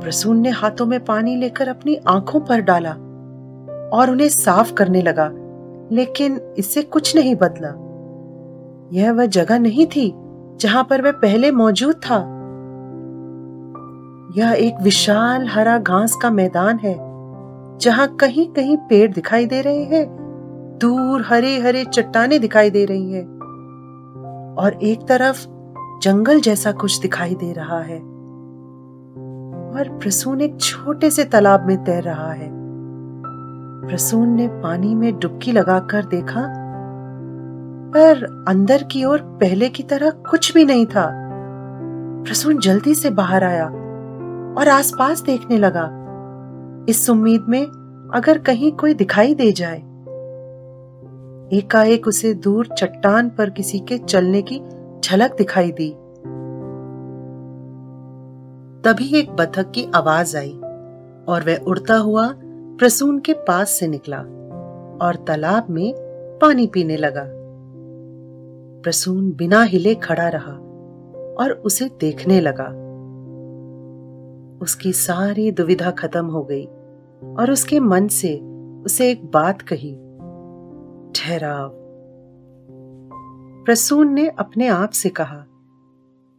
प्रसून 0.00 0.40
ने 0.40 0.50
हाथों 0.50 0.86
में 0.86 1.04
पानी 1.04 1.36
लेकर 1.36 1.68
अपनी 1.68 1.96
आँखों 2.08 2.40
पर 2.40 2.60
डाला 2.60 2.90
और 3.98 4.10
उन्हें 4.10 4.28
साफ़ 4.28 4.72
करने 4.74 5.02
लगा, 5.02 5.30
लेकिन 5.92 6.40
इससे 6.58 6.82
कुछ 6.82 7.16
नहीं 7.16 7.34
बदला। 7.34 7.68
यह 8.92 9.12
वह 9.12 9.26
जगह 9.26 9.58
नहीं 9.58 9.86
थी 9.86 10.12
जहाँ 10.60 10.86
पर 10.90 11.02
वह 11.02 11.12
पहले 11.12 11.50
मौजूद 11.50 11.96
था। 11.96 12.18
यह 14.36 14.52
एक 14.52 14.80
विशाल 14.82 15.46
हरा 15.46 15.78
घास 15.78 16.16
का 16.22 16.30
मैदान 16.30 16.78
है। 16.78 17.05
जहाँ 17.80 18.06
कहीं 18.16 18.46
कहीं 18.46 18.76
पेड़ 18.76 19.12
दिखाई 19.12 19.46
दे 19.46 19.60
रहे 19.60 19.84
हैं, 19.84 20.06
दूर 20.80 21.24
हरे 21.28 21.58
हरे 21.60 21.84
चट्टाने 21.84 22.38
दिखाई 22.38 22.70
दे 22.70 22.84
रही 22.84 23.12
हैं, 23.12 23.24
और 24.58 24.78
एक 24.82 25.06
तरफ़ 25.08 25.46
जंगल 26.02 26.40
जैसा 26.40 26.72
कुछ 26.72 27.00
दिखाई 27.00 27.34
दे 27.34 27.52
रहा 27.52 27.80
है, 27.80 27.98
और 29.68 29.98
प्रसून 30.02 30.40
एक 30.40 30.60
छोटे 30.60 31.10
से 31.10 31.24
तालाब 31.24 31.66
में 31.66 31.76
तैर 31.84 32.02
रहा 32.02 32.32
है। 32.32 32.48
प्रसून 33.88 34.28
ने 34.28 34.48
पानी 34.48 34.94
में 34.94 35.18
डुबकी 35.18 35.52
लगाकर 35.52 36.04
देखा, 36.04 36.46
पर 37.92 38.24
अंदर 38.48 38.82
की 38.82 39.04
ओर 39.04 39.18
पहले 39.40 39.68
की 39.68 39.82
तरह 39.82 40.10
कुछ 40.30 40.52
भी 40.54 40.64
नहीं 40.64 40.86
था। 40.86 41.10
प्रसून 42.26 42.58
जल्दी 42.58 42.94
से 42.94 43.10
बाहर 43.10 43.44
आया 43.44 43.66
और 44.58 44.68
आसपास 44.68 45.20
देखने 45.20 45.58
लगा। 45.58 45.88
इस 46.88 47.10
उम्मीद 47.10 47.46
में 47.48 47.64
अगर 48.14 48.38
कहीं 48.38 48.72
कोई 48.72 48.94
दिखाई 48.94 49.34
दे 49.34 49.52
जाए। 49.52 49.78
एकाएक 51.58 52.06
उसे 52.06 52.34
दूर 52.34 52.66
चट्टान 52.66 53.30
पर 53.30 53.50
किसी 53.50 53.78
के 53.78 53.98
चलने 53.98 54.42
की 54.42 54.60
झलक 55.04 55.36
दिखाई 55.38 55.72
दी। 55.72 55.90
तभी 58.82 59.18
एक 59.18 59.30
बतख 59.30 59.70
की 59.70 59.90
आवाज़ 59.94 60.36
आई 60.36 60.52
और 61.28 61.44
वह 61.46 61.56
उड़ता 61.56 61.96
हुआ 61.96 62.34
प्रसून 62.78 63.18
के 63.18 63.32
पास 63.32 63.70
से 63.70 63.88
निकला 63.88 64.18
और 65.06 65.24
तालाब 65.26 65.66
में 65.70 65.94
पानी 66.42 66.66
पीने 66.66 66.96
लगा। 66.96 67.26
प्रसून 68.82 69.32
बिना 69.32 69.62
हिले 69.62 69.94
खड़ा 69.94 70.28
रहा 70.28 70.52
और 71.34 71.62
उसे 71.64 71.90
देखने 72.00 72.40
लगा। 72.40 72.86
उसकी 74.62 74.92
सारी 74.92 75.50
दुविधा 75.50 75.90
खत्म 75.90 76.26
हो 76.26 76.42
गई। 76.42 76.68
और 77.22 77.50
उसके 77.50 77.80
मन 77.80 78.08
से 78.08 78.34
उसे 78.86 79.10
एक 79.10 79.24
बात 79.26 79.62
कही, 79.62 79.92
ठहराव। 81.14 81.70
प्रसून 83.66 84.12
ने 84.14 84.28
अपने 84.28 84.68
आप 84.68 84.90
से 84.90 85.08
कहा, 85.10 85.44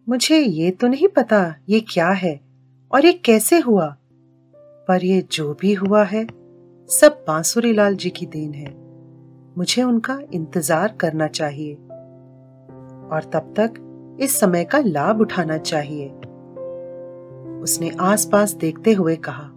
मुझे 0.08 0.38
ये 0.40 0.72
तो 0.72 0.88
नहीं 0.88 1.08
पता 1.08 1.56
ये 1.70 1.80
क्या 1.90 2.10
है 2.10 2.40
और 2.92 3.06
ये 3.06 3.14
कैसे 3.14 3.60
हुआ, 3.60 3.88
पर 4.88 5.06
ये 5.06 5.22
जो 5.32 5.54
भी 5.54 5.74
हुआ 5.74 6.04
है, 6.04 6.26
सब 6.90 7.24
बांसुरी 7.28 7.74
लाल 7.74 7.96
जी 7.96 8.10
की 8.10 8.26
देन 8.26 8.54
है। 8.54 8.76
मुझे 9.58 9.84
उनका 9.84 10.20
इंतज़ार 10.34 10.96
करना 11.02 11.28
चाहिए 11.28 11.74
और 13.08 13.30
तब 13.34 13.54
तक 13.60 13.74
इस 14.22 14.40
समय 14.40 14.64
का 14.64 14.80
लाभ 14.80 15.22
उठाना 15.22 15.58
चाहिए। 15.58 16.08
उसने 17.62 17.92
आसपास 18.00 18.54
देखते 18.54 18.94
हुए 18.94 19.16
कहा 19.16 19.50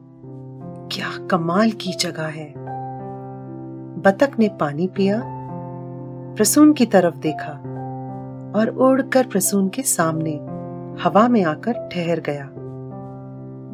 क्या 0.93 1.27
कमाल 1.27 1.71
की 1.71 1.93
जगह 1.93 2.23
है। 2.23 2.55
बतख 4.03 4.39
ने 4.39 4.49
पानी 4.49 4.87
पिया, 4.87 5.23
प्रसून 6.37 6.73
की 6.73 6.87
तरफ़ 6.87 7.17
देखा 7.17 7.53
और 8.57 8.69
उड़कर 8.69 9.27
प्रसून 9.27 9.69
के 9.69 9.83
सामने 9.83 10.33
हवा 11.03 11.29
में 11.29 11.45
आकर 11.45 11.73
ठहर 11.73 12.21
गया। 12.21 12.51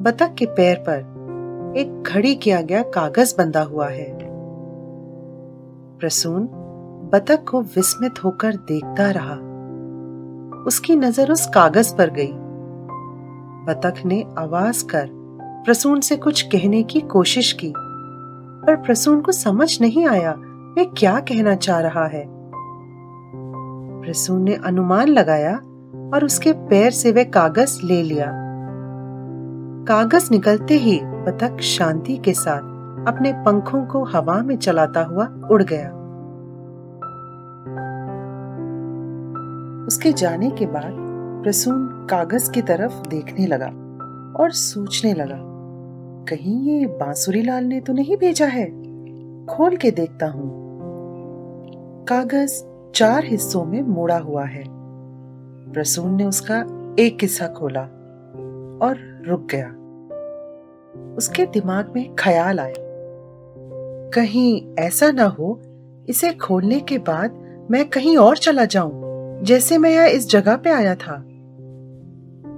बतख 0.02 0.34
के 0.34 0.46
पैर 0.46 0.76
पर 0.76 1.74
एक 1.76 2.02
घड़ी 2.02 2.34
किया 2.34 2.60
गया 2.60 2.82
कागज़ 2.82 3.34
बंधा 3.38 3.62
हुआ 3.62 3.88
है। 3.88 4.18
प्रसून 5.98 6.48
बतख 7.12 7.44
को 7.50 7.60
विस्मित 7.60 8.24
होकर 8.24 8.56
देखता 8.56 9.10
रहा। 9.10 9.34
उसकी 10.64 10.96
नज़र 10.96 11.32
उस 11.32 11.46
कागज़ 11.46 11.96
पर 11.96 12.10
गई। 12.10 12.32
बतख 13.66 14.06
ने 14.06 14.24
आवाज़ 14.38 14.84
कर 14.84 15.15
प्रसून 15.66 16.00
से 16.00 16.16
कुछ 16.16 16.42
कहने 16.42 16.82
की 16.82 17.00
कोशिश 17.00 17.52
की, 17.52 17.72
पर 18.66 18.76
प्रसून 18.76 19.20
को 19.20 19.32
समझ 19.32 19.80
नहीं 19.80 20.06
आया 20.06 20.32
वे 20.76 20.84
क्या 20.84 21.20
कहना 21.20 21.54
चाह 21.54 21.80
रहा 21.80 22.06
है। 22.06 22.24
प्रसून 24.02 24.42
ने 24.42 24.54
अनुमान 24.54 25.08
लगाया 25.08 25.56
और 26.14 26.24
उसके 26.24 26.52
पैर 26.52 26.90
से 26.90 27.12
वह 27.12 27.24
कागज़ 27.24 27.80
ले 27.84 28.02
लिया। 28.02 28.26
कागज़ 29.88 30.30
निकलते 30.30 30.74
ही 30.74 31.00
बतख 31.04 31.60
शांति 31.60 32.16
के 32.16 32.32
साथ 32.32 32.58
अपने 33.08 33.32
पंखों 33.32 33.86
को 33.86 34.04
हवा 34.04 34.42
में 34.42 34.56
चलाता 34.56 35.02
हुआ 35.04 35.26
उड़ 35.50 35.62
गया। 35.62 35.88
उसके 39.86 40.12
जाने 40.12 40.50
के 40.50 40.66
बाद 40.66 40.92
प्रसून 41.42 42.06
कागज़ 42.10 42.50
की 42.50 42.62
तरफ़ 42.62 43.08
देखने 43.08 43.46
लगा 43.46 43.68
और 44.42 44.50
सोचने 44.50 45.14
लगा। 45.14 45.55
कहीं 46.28 46.80
ये 46.80 46.86
बांसुरी 46.86 47.42
लाल 47.42 47.64
ने 47.64 47.80
तो 47.80 47.92
नहीं 47.92 48.16
भेजा 48.16 48.46
है? 48.46 48.66
खोल 49.46 49.76
के 49.76 49.90
देखता 49.90 50.26
हूँ। 50.26 50.66
कागज़ 52.04 52.64
चार 52.94 53.24
हिस्सों 53.24 53.64
में 53.64 53.82
मोड़ा 53.82 54.18
हुआ 54.18 54.44
है। 54.44 54.64
प्रसून 55.72 56.14
ने 56.14 56.24
उसका 56.24 56.56
एक 56.98 57.18
हिस्सा 57.22 57.48
खोला 57.48 57.82
और 58.82 59.24
रुक 59.28 59.48
गया। 59.54 59.68
उसके 61.16 61.46
दिमाग 61.46 61.92
में 61.96 62.14
ख्याल 62.14 62.60
आया। 62.60 62.74
कहीं 64.14 64.74
ऐसा 64.78 65.10
ना 65.10 65.24
हो, 65.24 65.62
इसे 66.08 66.32
खोलने 66.32 66.80
के 66.80 66.98
बाद 66.98 67.30
मैं 67.70 67.88
कहीं 67.88 68.16
और 68.16 68.36
चला 68.36 68.64
जाऊँ, 68.64 69.02
जैसे 69.42 69.78
मैं 69.78 69.90
यह 69.90 70.04
इस 70.04 70.30
जगह 70.30 70.56
पे 70.56 70.70
आया 70.70 70.94
था। 70.94 71.24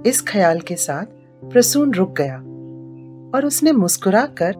इस 0.05 0.25
ख्याल 0.27 0.59
के 0.59 0.75
साथ 0.75 1.05
प्रसून 1.49 1.93
रुक 1.93 2.17
गया। 2.17 2.43
और 3.35 3.45
उसने 3.45 3.71
मुस्कुराकर 3.71 4.53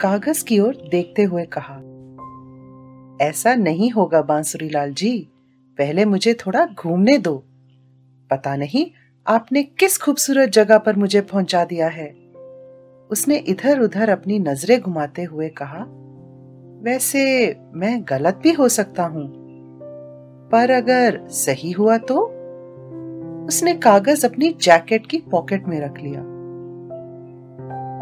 कागज़ 0.00 0.44
की 0.44 0.58
ओर 0.58 0.76
देखते 0.90 1.22
हुए 1.22 1.44
कहा, 1.58 1.74
ऐसा 3.20 3.54
नहीं 3.54 3.90
होगा 3.90 4.22
बांसुरी 4.22 4.68
लाल 4.68 4.92
जी, 4.92 5.18
पहले 5.78 6.04
मुझे 6.04 6.34
थोड़ा 6.34 6.66
घूमने 6.66 7.16
दो। 7.18 7.36
पता 8.30 8.54
नहीं 8.56 8.86
आपने 9.26 9.62
किस 9.62 9.98
खूबसूरत 9.98 10.48
जगह 10.48 10.78
पर 10.78 10.96
मुझे 10.96 11.20
पहुँचा 11.20 11.64
दिया 11.64 11.88
है। 11.88 12.08
उसने 13.10 13.36
इधर 13.38 13.80
उधर 13.80 14.10
अपनी 14.10 14.38
नज़रें 14.38 14.80
घुमाते 14.80 15.22
हुए 15.22 15.48
कहा, 15.48 15.84
वैसे 16.84 17.24
मैं 17.74 17.98
गलत 18.08 18.40
भी 18.42 18.52
हो 18.52 18.68
सकता 18.68 19.04
हूँ, 19.04 19.26
पर 20.52 20.70
अगर 20.70 21.20
सही 21.30 21.70
हुआ 21.72 21.98
तो? 21.98 22.20
उसने 23.46 23.74
कागज़ 23.74 24.26
अपनी 24.26 24.52
जैकेट 24.62 25.06
की 25.06 25.18
पॉकेट 25.30 25.66
में 25.68 25.80
रख 25.80 25.98
लिया। 25.98 26.35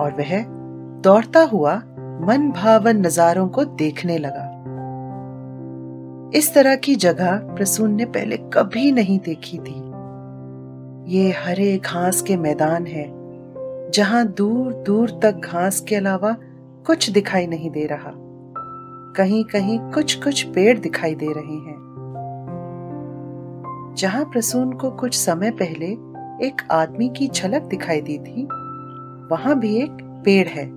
और 0.00 0.12
वह 0.12 0.42
दौड़ता 1.00 1.40
हुआ 1.40 1.74
मन 2.20 2.52
भावन 2.56 2.96
नजारों 2.96 3.48
को 3.48 3.64
देखने 3.64 4.18
लगा। 4.18 4.50
इस 6.34 6.54
तरह 6.54 6.76
की 6.76 6.94
जगह 6.94 7.36
प्रसून 7.36 7.94
ने 7.94 8.04
पहले 8.04 8.36
कभी 8.36 8.92
नहीं 8.92 9.18
देखी 9.18 9.58
थी। 9.58 9.94
ये 11.12 11.30
हरे 11.30 11.78
घास 11.78 12.22
के 12.22 12.36
मैदान 12.36 12.86
है, 12.86 13.04
जहाँ 13.90 14.26
दूर 14.26 14.72
दूर 14.72 15.10
तक 15.22 15.40
घास 15.44 15.80
के 15.80 15.96
अलावा 15.96 16.36
कुछ 16.86 17.10
दिखाई 17.10 17.46
नहीं 17.46 17.70
दे 17.70 17.86
रहा। 17.86 18.12
कहीं 19.16 19.44
कहीं 19.44 19.78
कुछ 19.78 20.14
कुछ 20.24 20.42
पेड़ 20.42 20.78
दिखाई 20.78 21.14
दे 21.14 21.26
रहे 21.26 21.54
हैं। 21.54 21.84
जहाँ 23.98 24.24
प्रसून 24.24 24.72
को 24.72 24.90
कुछ 24.90 25.14
समय 25.14 25.50
पहले 25.50 25.86
एक 26.46 26.62
आदमी 26.70 27.08
की 27.08 27.28
झलक 27.28 27.62
दिखाई 27.62 28.00
दी 28.00 28.18
थी 28.18 28.48
वहाँ 29.32 29.58
भी 29.58 29.76
एक 29.76 30.22
पेड़ 30.24 30.48
है। 30.48 30.70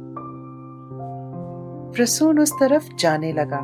प्रसून 1.91 2.39
उस 2.39 2.53
तरफ़ 2.53 2.95
जाने 2.99 3.33
लगा। 3.33 3.59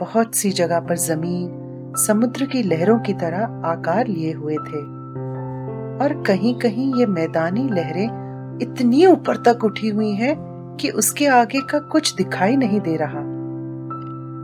बहुत 0.00 0.34
सी 0.34 0.50
जगह 0.50 0.80
पर 0.80 0.96
ज़मीन, 0.96 1.50
समुद्र 1.96 2.46
की 2.46 2.62
लहरों 2.62 2.98
की 2.98 3.12
तरह 3.12 3.62
आकार 3.64 4.06
लिए 4.06 4.32
हुए 4.32 4.54
थे। 4.54 4.94
और 5.94 6.22
कहीं 6.26 6.54
कहीं 6.54 6.94
ये 6.94 7.06
मैदानी 7.06 7.68
लहरें 7.68 8.24
इतनी 8.62 9.06
ऊपर 9.06 9.36
तक 9.36 9.64
उठी 9.64 9.88
हुई 9.88 10.12
हैं 10.12 10.36
कि 10.80 10.90
उसके 10.90 11.26
आगे 11.26 11.60
का 11.60 11.78
कुछ 11.78 12.14
दिखाई 12.14 12.56
नहीं 12.56 12.80
दे 12.80 12.96
रहा। 12.96 13.20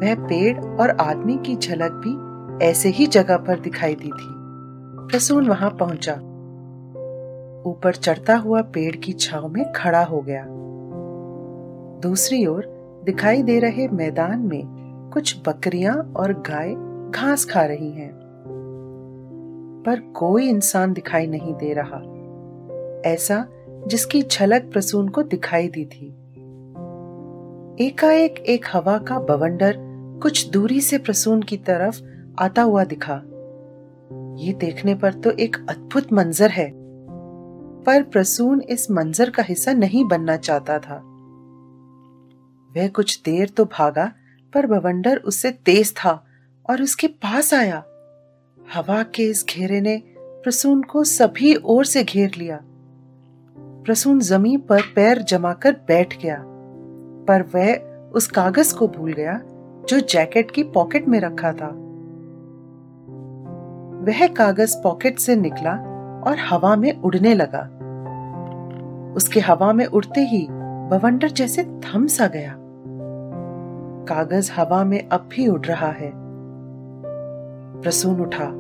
वह 0.01 0.15
पेड़ 0.15 0.65
और 0.65 0.91
आदमी 0.91 1.39
की 1.47 1.57
झलक 1.57 1.93
भी 1.93 2.31
ऐसे 2.65 2.89
ही 2.89 3.07
जगह 3.07 3.37
पर 3.37 3.61
दिखाई 3.61 3.95
दी 3.95 4.09
थी। 4.09 4.41
प्रसून 5.11 5.49
वहाँ 5.49 5.71
पहुँचा। 5.71 6.21
ऊपर 7.67 7.95
चढ़ता 7.95 8.37
हुआ 8.37 8.63
पेड़ 8.63 8.97
की 8.97 9.13
छाव 9.13 9.49
में 9.49 9.73
खड़ा 9.73 10.05
हो 10.05 10.21
गया। 10.21 10.47
दूसरी 12.03 12.47
ओर 12.47 12.65
दिखाई 13.05 13.43
दे 13.43 13.59
रहे 13.59 13.89
मैदान 13.89 14.41
में 14.41 14.63
कुछ 15.13 15.37
बकरियाँ 15.49 16.13
और 16.17 16.33
गाय 16.33 16.75
घास 17.11 17.45
खा 17.45 17.65
रही 17.65 17.91
हैं। 17.91 18.11
पर 19.87 20.01
कोई 20.01 20.49
इंसान 20.49 20.93
दिखाई 20.93 21.27
नहीं 21.27 21.55
दे 21.55 21.73
रहा, 21.73 21.99
ऐसा 23.11 23.47
जिसकी 23.87 24.23
झलक 24.23 24.71
प्रसून 24.73 25.09
को 25.09 25.23
दिखाई 25.23 25.69
दी 25.69 25.85
थी। 25.85 26.17
एकाएक 27.87 28.39
एक 28.39 28.67
हवा 28.73 28.99
का 28.99 29.19
बवंडर 29.19 29.77
कुछ 30.23 30.51
दूरी 30.51 30.81
से 30.81 30.99
प्रसून 30.99 31.43
की 31.43 31.57
तरफ़ 31.57 32.03
आता 32.39 32.63
हुआ 32.63 32.85
दिखा। 32.85 33.23
ये 34.39 34.53
देखने 34.53 34.95
पर 34.95 35.15
तो 35.15 35.31
एक 35.31 35.57
अद्भुत 35.71 36.13
मंजर 36.13 36.51
है। 36.51 36.80
पर 37.87 38.03
प्रसून 38.03 38.61
इस 38.61 38.91
मंजर 38.91 39.31
का 39.31 39.43
हिस्सा 39.43 39.73
नहीं 39.73 40.05
बनना 40.05 40.37
चाहता 40.37 40.79
था। 40.79 40.97
वह 42.77 42.89
कुछ 42.89 43.23
देर 43.25 43.49
तो 43.49 43.65
भागा, 43.65 44.13
पर 44.55 44.67
बवंडर 44.67 45.17
उससे 45.17 45.51
तेज 45.51 45.93
था 45.97 46.25
और 46.71 46.83
उसके 46.83 47.07
पास 47.07 47.55
आया। 47.55 47.85
हवा 48.75 49.03
के 49.03 49.23
इस 49.23 49.47
घेरे 49.51 49.81
ने 49.81 50.03
प्रसून 50.17 50.83
को 50.83 51.05
सभी 51.05 51.55
ओर 51.55 51.85
से 51.85 52.05
घेर 52.05 52.33
लिया। 52.37 52.61
प्रसून 53.85 54.21
ज़मीन 54.21 54.61
पर 54.61 54.83
पैर 54.97 55.23
जमाकर 55.23 55.73
बैठ 55.73 56.23
गया, 56.23 56.43
पर 57.29 57.43
वह 57.55 57.75
उस 58.11 58.27
कागज़ 58.27 58.75
को 58.75 58.89
भूल 58.89 59.13
गया, 59.13 59.41
जो 59.89 60.01
जैकेट 60.01 60.51
की 60.51 60.63
पॉकेट 60.63 61.09
में 61.09 61.21
रखा 61.21 61.53
था। 61.53 61.69
वह 64.07 64.27
कागज़ 64.27 64.77
पॉकेट 64.77 65.19
से 65.19 65.37
निकला 65.37 65.90
और 66.27 66.39
हवा 66.39 66.77
में 66.77 67.01
उड़ने 67.01 67.35
लगा। 67.35 67.71
उसके 69.17 69.41
हवा 69.41 69.73
में 69.73 69.87
उड़ते 69.87 70.21
ही 70.21 70.47
बवंडर 70.91 71.29
जैसे 71.29 71.65
थम 71.65 72.07
सा 72.07 72.27
गया। 72.27 72.57
कागज़ 74.09 74.53
हवा 74.53 74.85
में 74.85 75.09
अब 75.09 75.29
भी 75.33 75.49
उड़ 75.49 75.61
रहा 75.61 75.91
है। 75.91 76.13
प्रसून 77.81 78.21
उठा। 78.21 78.51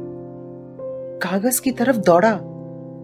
कागज़ 1.22 1.62
की 1.62 1.70
तरफ़ 1.70 1.96
दौड़ा 1.96 2.32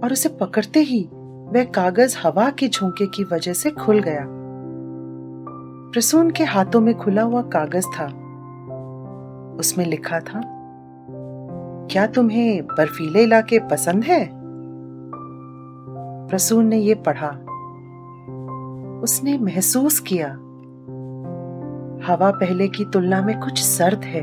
और 0.05 0.13
उसे 0.13 0.29
पकड़ते 0.29 0.81
ही 0.81 1.09
वह 1.49 1.65
कागज़ 1.65 2.19
हवा 2.23 2.51
के 2.51 2.69
झोंके 2.69 3.07
की 3.07 3.25
वजह 3.25 3.53
से 3.53 3.71
खुल 3.71 3.99
गया। 3.99 4.27
प्रसून 5.93 6.31
के 6.31 6.45
हाथों 6.45 6.81
में 6.81 6.95
खुला 6.95 7.23
हुआ 7.23 7.43
कागज़ 7.43 7.87
था। 7.87 8.07
उसमें 9.59 9.87
लिखा 9.87 10.21
था, 10.21 10.41
क्या 11.91 12.07
तुम्हें 12.07 12.67
बर्फीले 12.67 13.23
इलाके 13.23 13.59
पसंद 13.59 14.05
है? 14.05 14.36
प्रसून 16.29 16.67
ने 16.67 16.77
यह 16.77 17.03
पढ़ा। 17.07 17.29
उसने 19.03 19.39
महसूस 19.39 20.01
किया, 20.01 20.29
हवा 22.13 22.31
पहले 22.31 22.69
की 22.69 22.85
तुलना 22.85 23.23
में 23.23 23.41
कुछ 23.41 23.63
सर्द 23.63 24.01
है। 24.05 24.21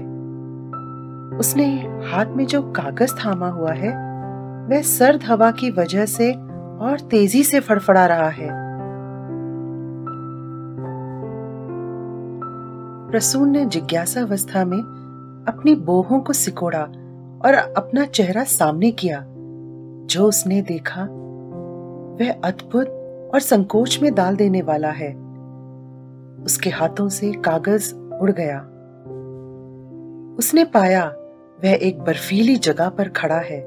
उसने 1.40 1.66
हाथ 2.12 2.26
में 2.26 2.46
जो 2.46 2.62
कागज़ 2.62 3.26
थामा 3.26 3.50
हुआ 3.50 3.72
है, 3.72 3.90
वह 4.68 4.82
सर्द 4.82 5.24
हवा 5.24 5.52
की 5.52 5.72
वजह 5.72 6.06
से 6.06 6.34
और 6.80 7.00
तेज़ी 7.00 7.44
से 7.44 7.60
फड़फड़ा 7.60 8.06
रहा 8.06 8.30
है। 8.30 8.50
प्रसून 13.12 13.50
ने 13.50 13.66
जिज्ञासा 13.66 14.22
अवस्था 14.22 14.66
में 14.66 14.80
अपनी 15.48 15.76
बोहों 15.76 16.20
को 16.20 16.34
सिकोड़ा 16.34 16.82
और 17.46 17.54
अपना 17.78 18.06
चेहरा 18.06 18.44
सामने 18.44 18.92
किया। 18.92 19.26
जो 20.04 20.28
उसने 20.28 20.62
देखा 20.62 21.08
वह 22.20 22.32
अद्भुत 22.32 22.88
और 23.34 23.40
संकोच 23.40 24.00
में 24.02 24.16
डाल 24.16 24.36
देने 24.36 24.62
वाला 24.62 24.92
है। 24.92 25.24
उसके 26.44 26.70
हाथों 26.70 27.10
से 27.10 27.32
कागज़ 27.32 27.96
उड़ 27.96 28.32
गया। 28.32 28.60
उसने 30.38 30.64
पाया 30.64 31.08
वह 31.64 31.70
एक 31.70 32.00
बर्फीली 32.00 32.56
जगह 32.56 32.90
पर 32.90 33.10
खड़ा 33.10 33.40
है, 33.40 33.66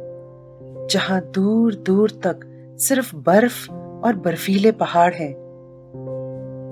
जहाँ 0.87 1.21
दूर 1.35 1.75
दूर 1.75 2.11
तक 2.11 2.41
सिर्फ़ 2.81 3.17
बर्फ़ 3.17 3.71
और 3.73 4.17
बर्फीले 4.17 4.73
पहाड़ 4.73 5.15
हैं। 5.15 5.33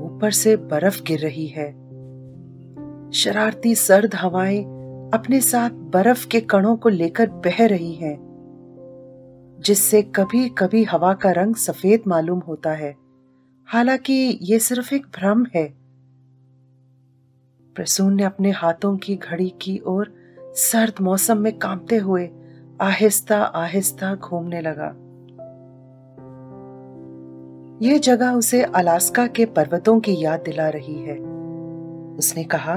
ऊपर 0.04 0.30
से 0.30 0.56
बर्फ़ 0.56 1.02
गिर 1.02 1.20
रही 1.20 1.46
है। 1.46 1.84
शरारती 3.10 3.74
सर्द 3.74 4.14
हवाएँ 4.14 4.64
अपने 5.14 5.40
साथ 5.40 5.70
बर्फ़ 5.70 6.28
के 6.28 6.40
कणों 6.40 6.76
को 6.76 6.88
लेकर 6.88 7.28
बह 7.28 7.66
रही 7.66 7.92
हैं। 7.92 8.23
जिससे 9.64 10.02
कभी 10.02 10.48
कभी 10.48 10.84
हवा 10.84 11.14
का 11.14 11.30
रंग 11.30 11.54
सफ़ेद 11.54 12.02
मालूम 12.06 12.38
होता 12.38 12.70
है। 12.70 12.96
हालाँकि 13.66 14.38
ये 14.42 14.58
सिर्फ़ 14.58 14.94
एक 14.94 15.06
भ्रम 15.06 15.46
है। 15.54 15.74
प्रसून 17.74 18.14
ने 18.14 18.24
अपने 18.24 18.50
हाथों 18.50 18.96
की 18.96 19.16
घड़ी 19.16 19.54
की 19.62 19.80
ओर 19.86 20.14
सर्द 20.40 20.94
मौसम 21.00 21.38
में 21.38 21.58
कांपते 21.58 21.96
हुए 21.96 22.30
आहिस्ता 22.80 23.42
आहिस्ता 23.42 24.14
घूमने 24.14 24.60
लगा। 24.60 24.94
यह 27.82 27.98
जगह 27.98 28.30
उसे 28.30 28.62
अलास्का 28.62 29.26
के 29.26 29.46
पर्वतों 29.46 30.00
की 30.00 30.20
याद 30.20 30.40
दिला 30.40 30.68
रही 30.68 31.02
है। 31.02 31.18
उसने 32.18 32.44
कहा, 32.44 32.74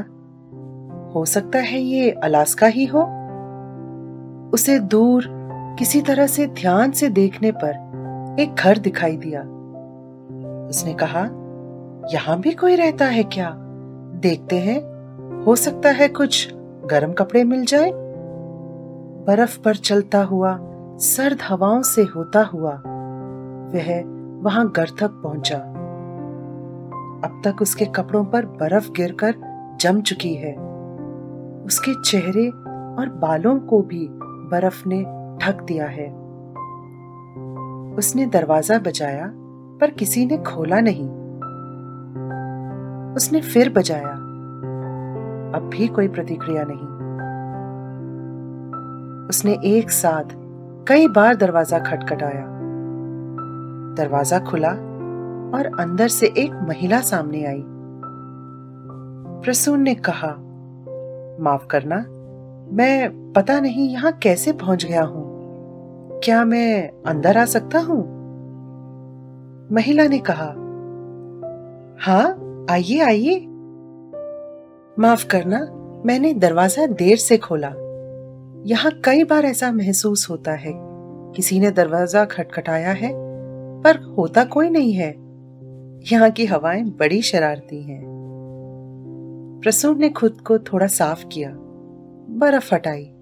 हो 1.14 1.26
सकता 1.26 1.60
है 1.60 1.82
ये 1.82 2.12
अलास्का 2.12 2.68
ही 2.68 2.86
हो। 2.86 3.02
उसे 4.54 4.80
दूर 4.80 5.37
किसी 5.80 6.02
तरह 6.02 6.28
से 6.28 6.48
ध्यान 6.48 6.92
से 6.92 7.10
देखने 7.10 7.52
पर 7.52 8.38
एक 8.40 8.54
घर 8.54 8.78
दिखाई 8.78 9.18
दिया। 9.18 9.42
उसने 10.68 10.94
कहा, 10.94 11.22
यहाँ 12.14 12.40
भी 12.40 12.52
कोई 12.52 12.76
रहता 12.76 13.06
है 13.06 13.24
क्या? 13.24 13.56
देखते 14.16 14.60
हैं, 14.60 14.80
हो 15.44 15.56
सकता 15.56 15.90
है 15.90 16.08
कुछ 16.08 16.54
गर्म 16.86 17.14
कपड़े 17.14 17.44
मिल 17.44 17.66
जाए? 17.66 17.92
बर्फ़ 19.28 19.60
पर 19.60 19.76
चलता 19.76 20.24
हुआ, 20.24 20.60
सर्द 20.98 21.40
हवाओं 21.50 21.82
से 21.82 22.02
होता 22.02 22.44
हुआ, 22.44 22.72
वह 23.74 24.04
वहाँ 24.44 24.72
घर 24.72 24.90
तक 24.90 25.22
पहुँचा। 25.24 25.58
अब 27.24 27.42
तक 27.46 27.62
उसके 27.62 27.86
कपड़ों 27.86 28.26
पर 28.26 28.46
बर्फ़ 28.46 28.92
गिरकर 28.92 29.36
जम 29.82 30.02
चुकी 30.02 30.34
है। 30.34 30.56
उसके 31.66 32.02
चेहरे 32.02 32.50
और 33.00 33.10
बालों 33.22 33.60
को 33.60 33.82
भी 33.82 34.08
बर्फ़ 34.52 34.88
ने 34.88 35.17
ढक 35.38 35.62
दिया 35.62 35.86
है। 35.86 36.08
उसने 37.96 38.26
दरवाज़ा 38.26 38.80
बजाया, 38.80 39.32
पर 39.82 39.92
किसी 39.92 40.26
ने 40.26 40.38
खोला 40.38 40.80
नहीं। 40.80 41.10
उसने 43.16 43.42
फिर 43.42 43.74
बजाया। 43.74 44.12
अब 45.56 45.70
भी 45.74 45.88
कोई 45.88 46.08
प्रतिक्रिया 46.08 46.64
नहीं। 46.68 46.88
उसने 49.28 49.58
एक 49.66 49.92
साथ 49.92 50.24
कई 50.88 51.08
बार 51.08 51.36
दरवाज़ा 51.36 51.80
खटखटाया। 51.80 52.46
दरवाज़ा 53.98 54.40
खुला 54.40 54.72
और 55.58 55.72
अंदर 55.80 56.08
से 56.08 56.28
एक 56.28 56.54
महिला 56.54 57.02
सामने 57.02 57.46
आई। 57.46 57.64
प्रसून 59.44 59.82
ने 59.82 59.96
कहा, 59.96 60.36
माफ़ 61.44 61.68
करना, 61.68 61.96
मैं 62.76 63.34
पता 63.34 63.60
नहीं 63.60 63.90
यहाँ 63.90 64.12
कैसे 64.12 64.52
पहुँच 64.52 64.86
गया 64.86 65.04
हूँ। 65.04 65.27
क्या 66.24 66.44
मैं 66.46 66.90
अंदर 67.08 67.38
आ 67.38 67.46
सकता 67.46 67.80
हूँ? 67.80 68.00
महिला 69.72 70.08
ने 70.08 70.20
कहा 70.30 70.48
हाँ 72.00 72.66
आइए 72.72 73.00
आइए। 73.00 73.36
माफ़ 75.00 75.28
करना, 75.28 75.60
मैंने 76.06 76.34
दरवाज़ा 76.34 76.86
देर 76.86 77.18
से 77.18 77.38
खोला। 77.38 77.74
यहाँ 78.66 78.92
कई 79.06 79.24
बार 79.24 79.46
ऐसा 79.46 79.72
महसूस 79.72 80.30
होता 80.30 80.52
है, 80.52 80.74
किसी 81.36 81.60
ने 81.60 81.72
दरवाज़ा 81.72 82.26
खटखटाया 82.26 82.92
है, 82.92 83.12
पर 83.84 84.16
होता 84.18 84.44
कोई 84.44 84.70
नहीं 84.70 84.94
है। 84.94 85.10
यहाँ 86.12 86.30
की 86.32 86.46
हवाएँ 86.46 86.84
बड़ी 86.84 87.22
शरारती 87.22 87.82
हैं। 87.82 88.02
प्रसून 89.64 90.00
ने 90.00 90.10
खुद 90.10 90.42
को 90.42 90.60
थोड़ा 90.60 90.88
साफ़ 90.88 91.26
किया, 91.26 91.52
बर्फ़ 92.30 92.76
हटाई। 92.76 93.14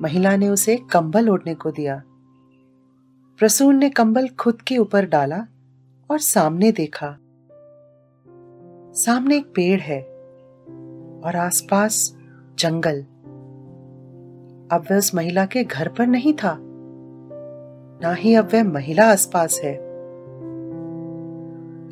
महिला 0.00 0.36
ने 0.36 0.48
उसे 0.48 0.76
कंबल 0.76 1.28
ओढ़ने 1.28 1.54
को 1.54 1.70
दिया। 1.70 2.02
प्रसून 3.38 3.76
ने 3.76 3.90
कंबल 3.90 4.28
खुद 4.28 4.62
के 4.62 4.78
ऊपर 4.78 5.06
डाला 5.06 5.46
और 6.10 6.18
सामने 6.18 6.72
देखा। 6.72 7.18
सामने 8.94 9.36
एक 9.36 9.52
पेड़ 9.54 9.80
है 9.80 10.00
और 11.24 11.36
आसपास 11.36 12.16
जंगल। 12.58 13.02
अब 14.72 14.84
वह 14.90 14.98
उस 14.98 15.14
महिला 15.14 15.46
के 15.46 15.64
घर 15.64 15.88
पर 15.88 16.06
नहीं 16.06 16.34
था। 16.34 16.58
ना 18.02 18.12
ही 18.12 18.34
अब 18.34 18.48
वह 18.52 18.64
महिला 18.64 19.12
आसपास 19.12 19.60
है। 19.64 19.74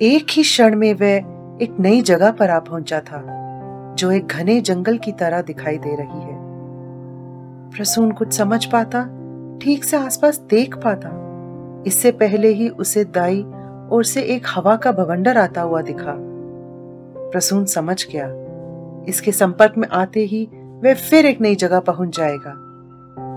एक 0.02 0.26
ही 0.30 0.42
क्षण 0.42 0.76
में 0.76 0.94
वह 0.94 1.16
एक 1.64 1.76
नई 1.80 2.02
जगह 2.02 2.30
पर 2.30 2.50
आ 2.50 2.58
पहुँचा 2.58 3.00
था, 3.00 3.22
जो 3.94 4.10
एक 4.10 4.26
घने 4.26 4.60
जंगल 4.60 4.98
की 4.98 5.12
तरह 5.12 5.42
दिखाई 5.42 5.78
दे 5.78 5.96
रही 5.96 6.21
प्रसून 7.76 8.12
कुछ 8.12 8.32
समझ 8.32 8.64
पाता, 8.64 9.02
ठीक 9.62 9.84
से 9.84 9.96
आसपास 9.96 10.38
देख 10.38 10.76
पाता। 10.76 11.10
इससे 11.86 12.10
पहले 12.10 12.48
ही 12.48 12.68
उसे 12.68 13.04
दाई 13.04 13.42
और 13.92 14.04
से 14.04 14.22
एक 14.22 14.46
हवा 14.56 14.76
का 14.76 14.92
भवंडर 14.92 15.38
आता 15.38 15.60
हुआ 15.60 15.82
दिखा। 15.82 16.14
प्रसून 17.30 17.64
समझ 17.64 18.06
गया। 18.12 18.26
इसके 19.08 19.32
संपर्क 19.32 19.74
में 19.78 19.88
आते 19.88 20.20
ही 20.20 20.48
वह 20.54 20.94
फिर 20.94 21.26
एक 21.26 21.40
नई 21.40 21.54
जगह 21.54 21.80
पहुँच 21.80 22.16
जाएगा। 22.16 22.54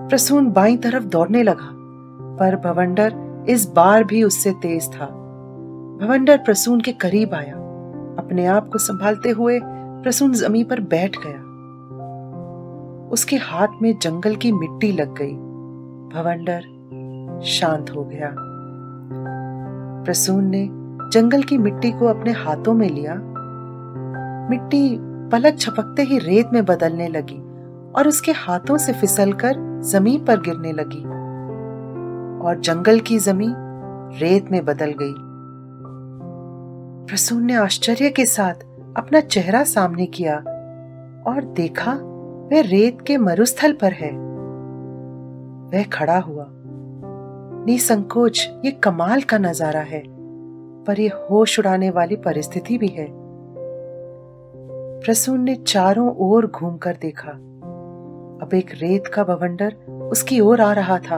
प्रसून 0.09 0.51
बाई 0.51 0.77
तरफ़ 0.77 1.03
दौड़ने 1.03 1.43
लगा, 1.43 1.71
पर 2.39 2.55
भवंडर 2.55 3.13
इस 3.49 3.69
बार 3.69 4.03
भी 4.03 4.23
उससे 4.23 4.51
तेज 4.51 4.89
था। 4.93 5.05
भवंडर 6.01 6.37
प्रसून 6.37 6.81
के 6.81 6.91
करीब 6.91 7.33
आया। 7.33 7.53
अपने 8.19 8.45
आप 8.45 8.69
को 8.69 8.77
संभालते 8.77 9.29
हुए 9.29 9.59
प्रसून 9.63 10.33
ज़मीन 10.33 10.65
पर 10.65 10.79
बैठ 10.79 11.17
गया। 11.17 11.44
उसके 13.15 13.35
हाथ 13.35 13.67
में 13.81 13.97
जंगल 14.01 14.35
की 14.35 14.51
मिट्टी 14.51 14.91
लग 14.91 15.15
गई। 15.15 15.33
भवंडर 16.15 16.61
शांत 17.43 17.89
हो 17.95 18.03
गया। 18.03 18.35
प्रसून 20.05 20.45
ने 20.45 20.67
जंगल 21.11 21.43
की 21.43 21.57
मिट्टी 21.57 21.91
को 21.91 22.05
अपने 22.05 22.31
हाथों 22.31 22.73
में 22.73 22.89
लिया। 22.89 23.13
मिट्टी 24.49 24.97
पलक 25.01 25.59
छपकते 25.59 26.03
ही 26.03 26.17
रेत 26.19 26.49
में 26.53 26.65
बदलने 26.65 27.07
लगी 27.07 27.37
और 27.91 28.07
उसके 28.07 28.31
हाथों 28.31 28.77
से 28.77 28.93
फिसलकर 28.93 29.81
ज़मीन 29.81 30.25
पर 30.25 30.41
गिरने 30.41 30.71
लगी 30.71 31.03
और 32.47 32.59
जंगल 32.59 32.99
की 32.99 33.19
ज़मीन 33.19 33.53
रेत 34.21 34.51
में 34.51 34.65
बदल 34.65 34.93
गई। 35.01 35.13
प्रसून 37.07 37.45
ने 37.45 37.53
आश्चर्य 37.53 38.09
के 38.09 38.25
साथ 38.25 38.67
अपना 38.97 39.19
चेहरा 39.19 39.63
सामने 39.63 40.05
किया 40.05 40.35
और 41.27 41.53
देखा 41.57 41.99
वह 42.51 42.61
रेत 42.61 43.01
के 43.01 43.17
मरुस्थल 43.17 43.73
पर 43.73 43.91
है। 43.91 44.11
वह 45.65 45.83
खड़ा 45.83 46.19
हुआ। 46.19 46.45
निसंकोच, 47.67 48.49
ये 48.65 48.71
कमाल 48.71 49.21
का 49.21 49.37
नज़ारा 49.37 49.79
है, 49.79 50.03
पर 50.83 50.99
यह 50.99 51.27
होश 51.31 51.59
उड़ाने 51.59 51.89
वाली 51.89 52.15
परिस्थिति 52.15 52.77
भी 52.77 52.87
है। 52.87 53.07
प्रसून 55.05 55.41
ने 55.41 55.55
चारों 55.55 56.15
ओर 56.17 56.47
घूमकर 56.47 56.97
देखा। 57.01 57.31
अब 58.41 58.49
एक 58.53 58.71
रेत 58.71 59.07
का 59.07 59.23
बवंडर 59.23 59.75
उसकी 60.11 60.39
ओर 60.39 60.61
आ 60.61 60.73
रहा 60.73 60.97
था। 60.97 61.15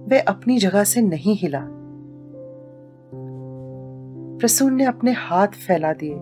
वह 0.00 0.22
अपनी 0.28 0.58
जगह 0.58 0.84
से 0.84 1.00
नहीं 1.00 1.36
हिला। 1.36 1.66
प्रसून 4.40 4.74
ने 4.74 4.84
अपने 4.84 5.12
हाथ 5.12 5.48
फैला 5.48 5.92
दिए। 5.92 6.14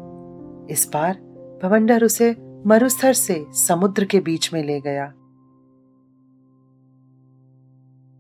इस 0.73 0.91
बार 0.95 1.19
भवंडर 1.63 2.05
उसे 2.05 2.37
मरुस्थर 2.67 3.13
से 3.13 3.47
समुद्र 3.51 4.05
के 4.05 4.21
बीच 4.21 4.55
में 4.55 4.65
ले 4.65 4.81
गया। 4.81 5.07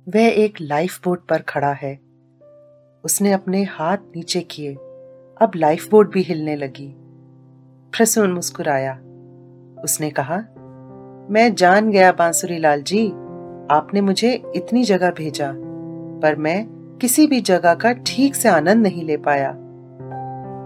वह 0.08 0.24
एक 0.24 0.54
लाइफ 0.60 1.04
बोट 1.04 1.26
पर 1.26 1.38
खड़ा 1.38 1.72
है। 1.72 2.00
उसने 3.04 3.32
अपने 3.32 3.62
हाथ 3.64 3.96
नीचे 4.16 4.40
किए। 4.40 4.74
अब 5.40 5.50
लाइफ 5.56 5.90
बोट 5.90 6.12
भी 6.12 6.22
हिलने 6.22 6.56
लगी। 6.56 6.94
प्रसून 7.96 8.32
मुस्कुराया। 8.32 8.94
उसने 9.84 10.10
कहा, 10.10 10.36
मैं 11.30 11.54
जान 11.54 11.90
गया 11.90 12.12
बांसुरी 12.12 12.58
लाल 12.58 12.82
जी, 12.82 13.08
आपने 13.70 14.00
मुझे 14.00 14.42
इतनी 14.56 14.84
जगह 14.84 15.10
भेजा, 15.10 15.52
पर 16.22 16.36
मैं 16.36 16.66
किसी 17.00 17.26
भी 17.26 17.40
जगह 17.40 17.74
का 17.74 17.92
ठीक 17.92 18.34
से 18.34 18.48
आनंद 18.48 18.82
नहीं 18.82 19.04
ले 19.04 19.16
पाया। 19.16 19.52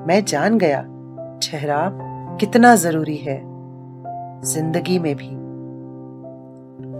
मैं 0.06 0.24
जान 0.24 0.58
गया, 0.58 0.82
ठहराव 1.42 1.90
कितना 2.36 2.74
ज़रूरी 2.74 3.16
है। 3.16 3.51
ज़िंदगी 4.44 4.98
में 4.98 5.14
भी। 5.16 5.28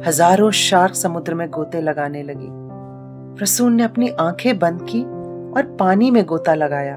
हज़ारों 0.07 0.50
शार्क 0.50 0.94
समुद्र 0.94 1.35
में 1.35 1.50
गोते 1.50 1.81
लगाने 1.81 2.22
लगी। 2.22 2.48
प्रसून 3.38 3.74
ने 3.74 3.83
अपनी 3.83 4.09
आँखें 4.11 4.59
बंद 4.59 4.83
की 4.83 5.02
और 5.52 5.76
पानी 5.81 6.11
में 6.11 6.24
गोता 6.24 6.55
लगाया। 6.55 6.94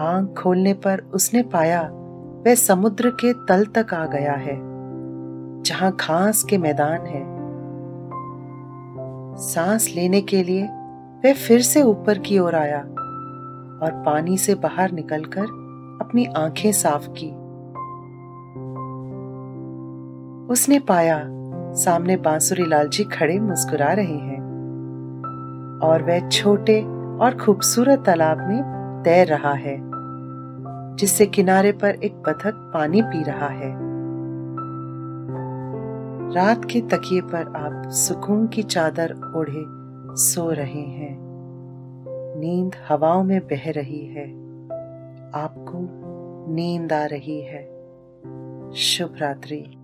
आँख 0.00 0.34
खोलने 0.38 0.72
पर 0.74 1.00
उसने 1.14 1.42
पाया, 1.42 1.82
वह 2.46 2.54
समुद्र 2.54 3.10
के 3.10 3.32
तल 3.32 3.64
तक 3.64 3.94
आ 3.94 4.06
गया 4.06 4.32
है, 4.32 4.56
जहाँ 5.62 5.96
घास 6.00 6.42
के 6.42 6.58
मैदान 6.58 7.06
है। 7.06 7.22
सांस 9.38 9.92
लेने 9.96 10.20
के 10.20 10.42
लिए 10.42 10.64
वह 11.24 11.34
फिर 11.34 11.60
से 11.60 11.82
ऊपर 11.82 12.18
की 12.18 12.38
ओर 12.38 12.54
आया 12.54 12.78
और 12.78 14.02
पानी 14.06 14.38
से 14.38 14.54
बाहर 14.54 14.92
निकलकर 14.92 15.44
अपनी 16.02 16.24
आँखें 16.36 16.72
साफ़ 16.72 17.08
की। 17.08 17.41
उसने 20.50 20.78
पाया, 20.78 21.24
सामने 21.74 22.16
बांसुरी 22.16 22.66
लाल 22.66 22.88
जी 22.88 23.04
खड़े 23.04 23.40
मुस्कुरा 23.40 23.92
रहे 23.92 24.14
हैं। 24.14 24.42
और 25.82 26.02
वह 26.02 26.28
छोटे 26.28 26.82
और 27.20 27.38
खूबसूरत 27.44 28.02
तालाब 28.06 28.38
में 28.38 28.62
तैर 29.04 29.26
रहा 29.26 29.52
है, 29.52 29.78
जिससे 30.96 31.26
किनारे 31.26 31.72
पर 31.72 31.90
एक 31.90 32.14
बतख 32.14 32.52
पानी 32.54 33.02
पी 33.02 33.22
रहा 33.22 33.48
है। 33.48 33.92
रात 36.34 36.64
के 36.64 36.80
तकिए 36.80 37.20
पर 37.20 37.42
आप 37.56 37.82
सुकून 37.90 38.46
की 38.46 38.62
चादर 38.62 39.32
ओढ़े 39.36 39.64
सो 40.16 40.50
रहे 40.50 40.80
हैं। 40.80 41.18
नींद 42.40 42.72
हवाओं 42.88 43.24
में 43.24 43.40
बह 43.40 43.70
रही 43.70 44.06
है। 44.06 44.26
आपको 45.34 45.88
नींद 46.52 46.92
आ 46.92 47.04
रही 47.04 47.40
है। 47.40 47.64
शुभ 48.74 49.14
रात्रि। 49.18 49.78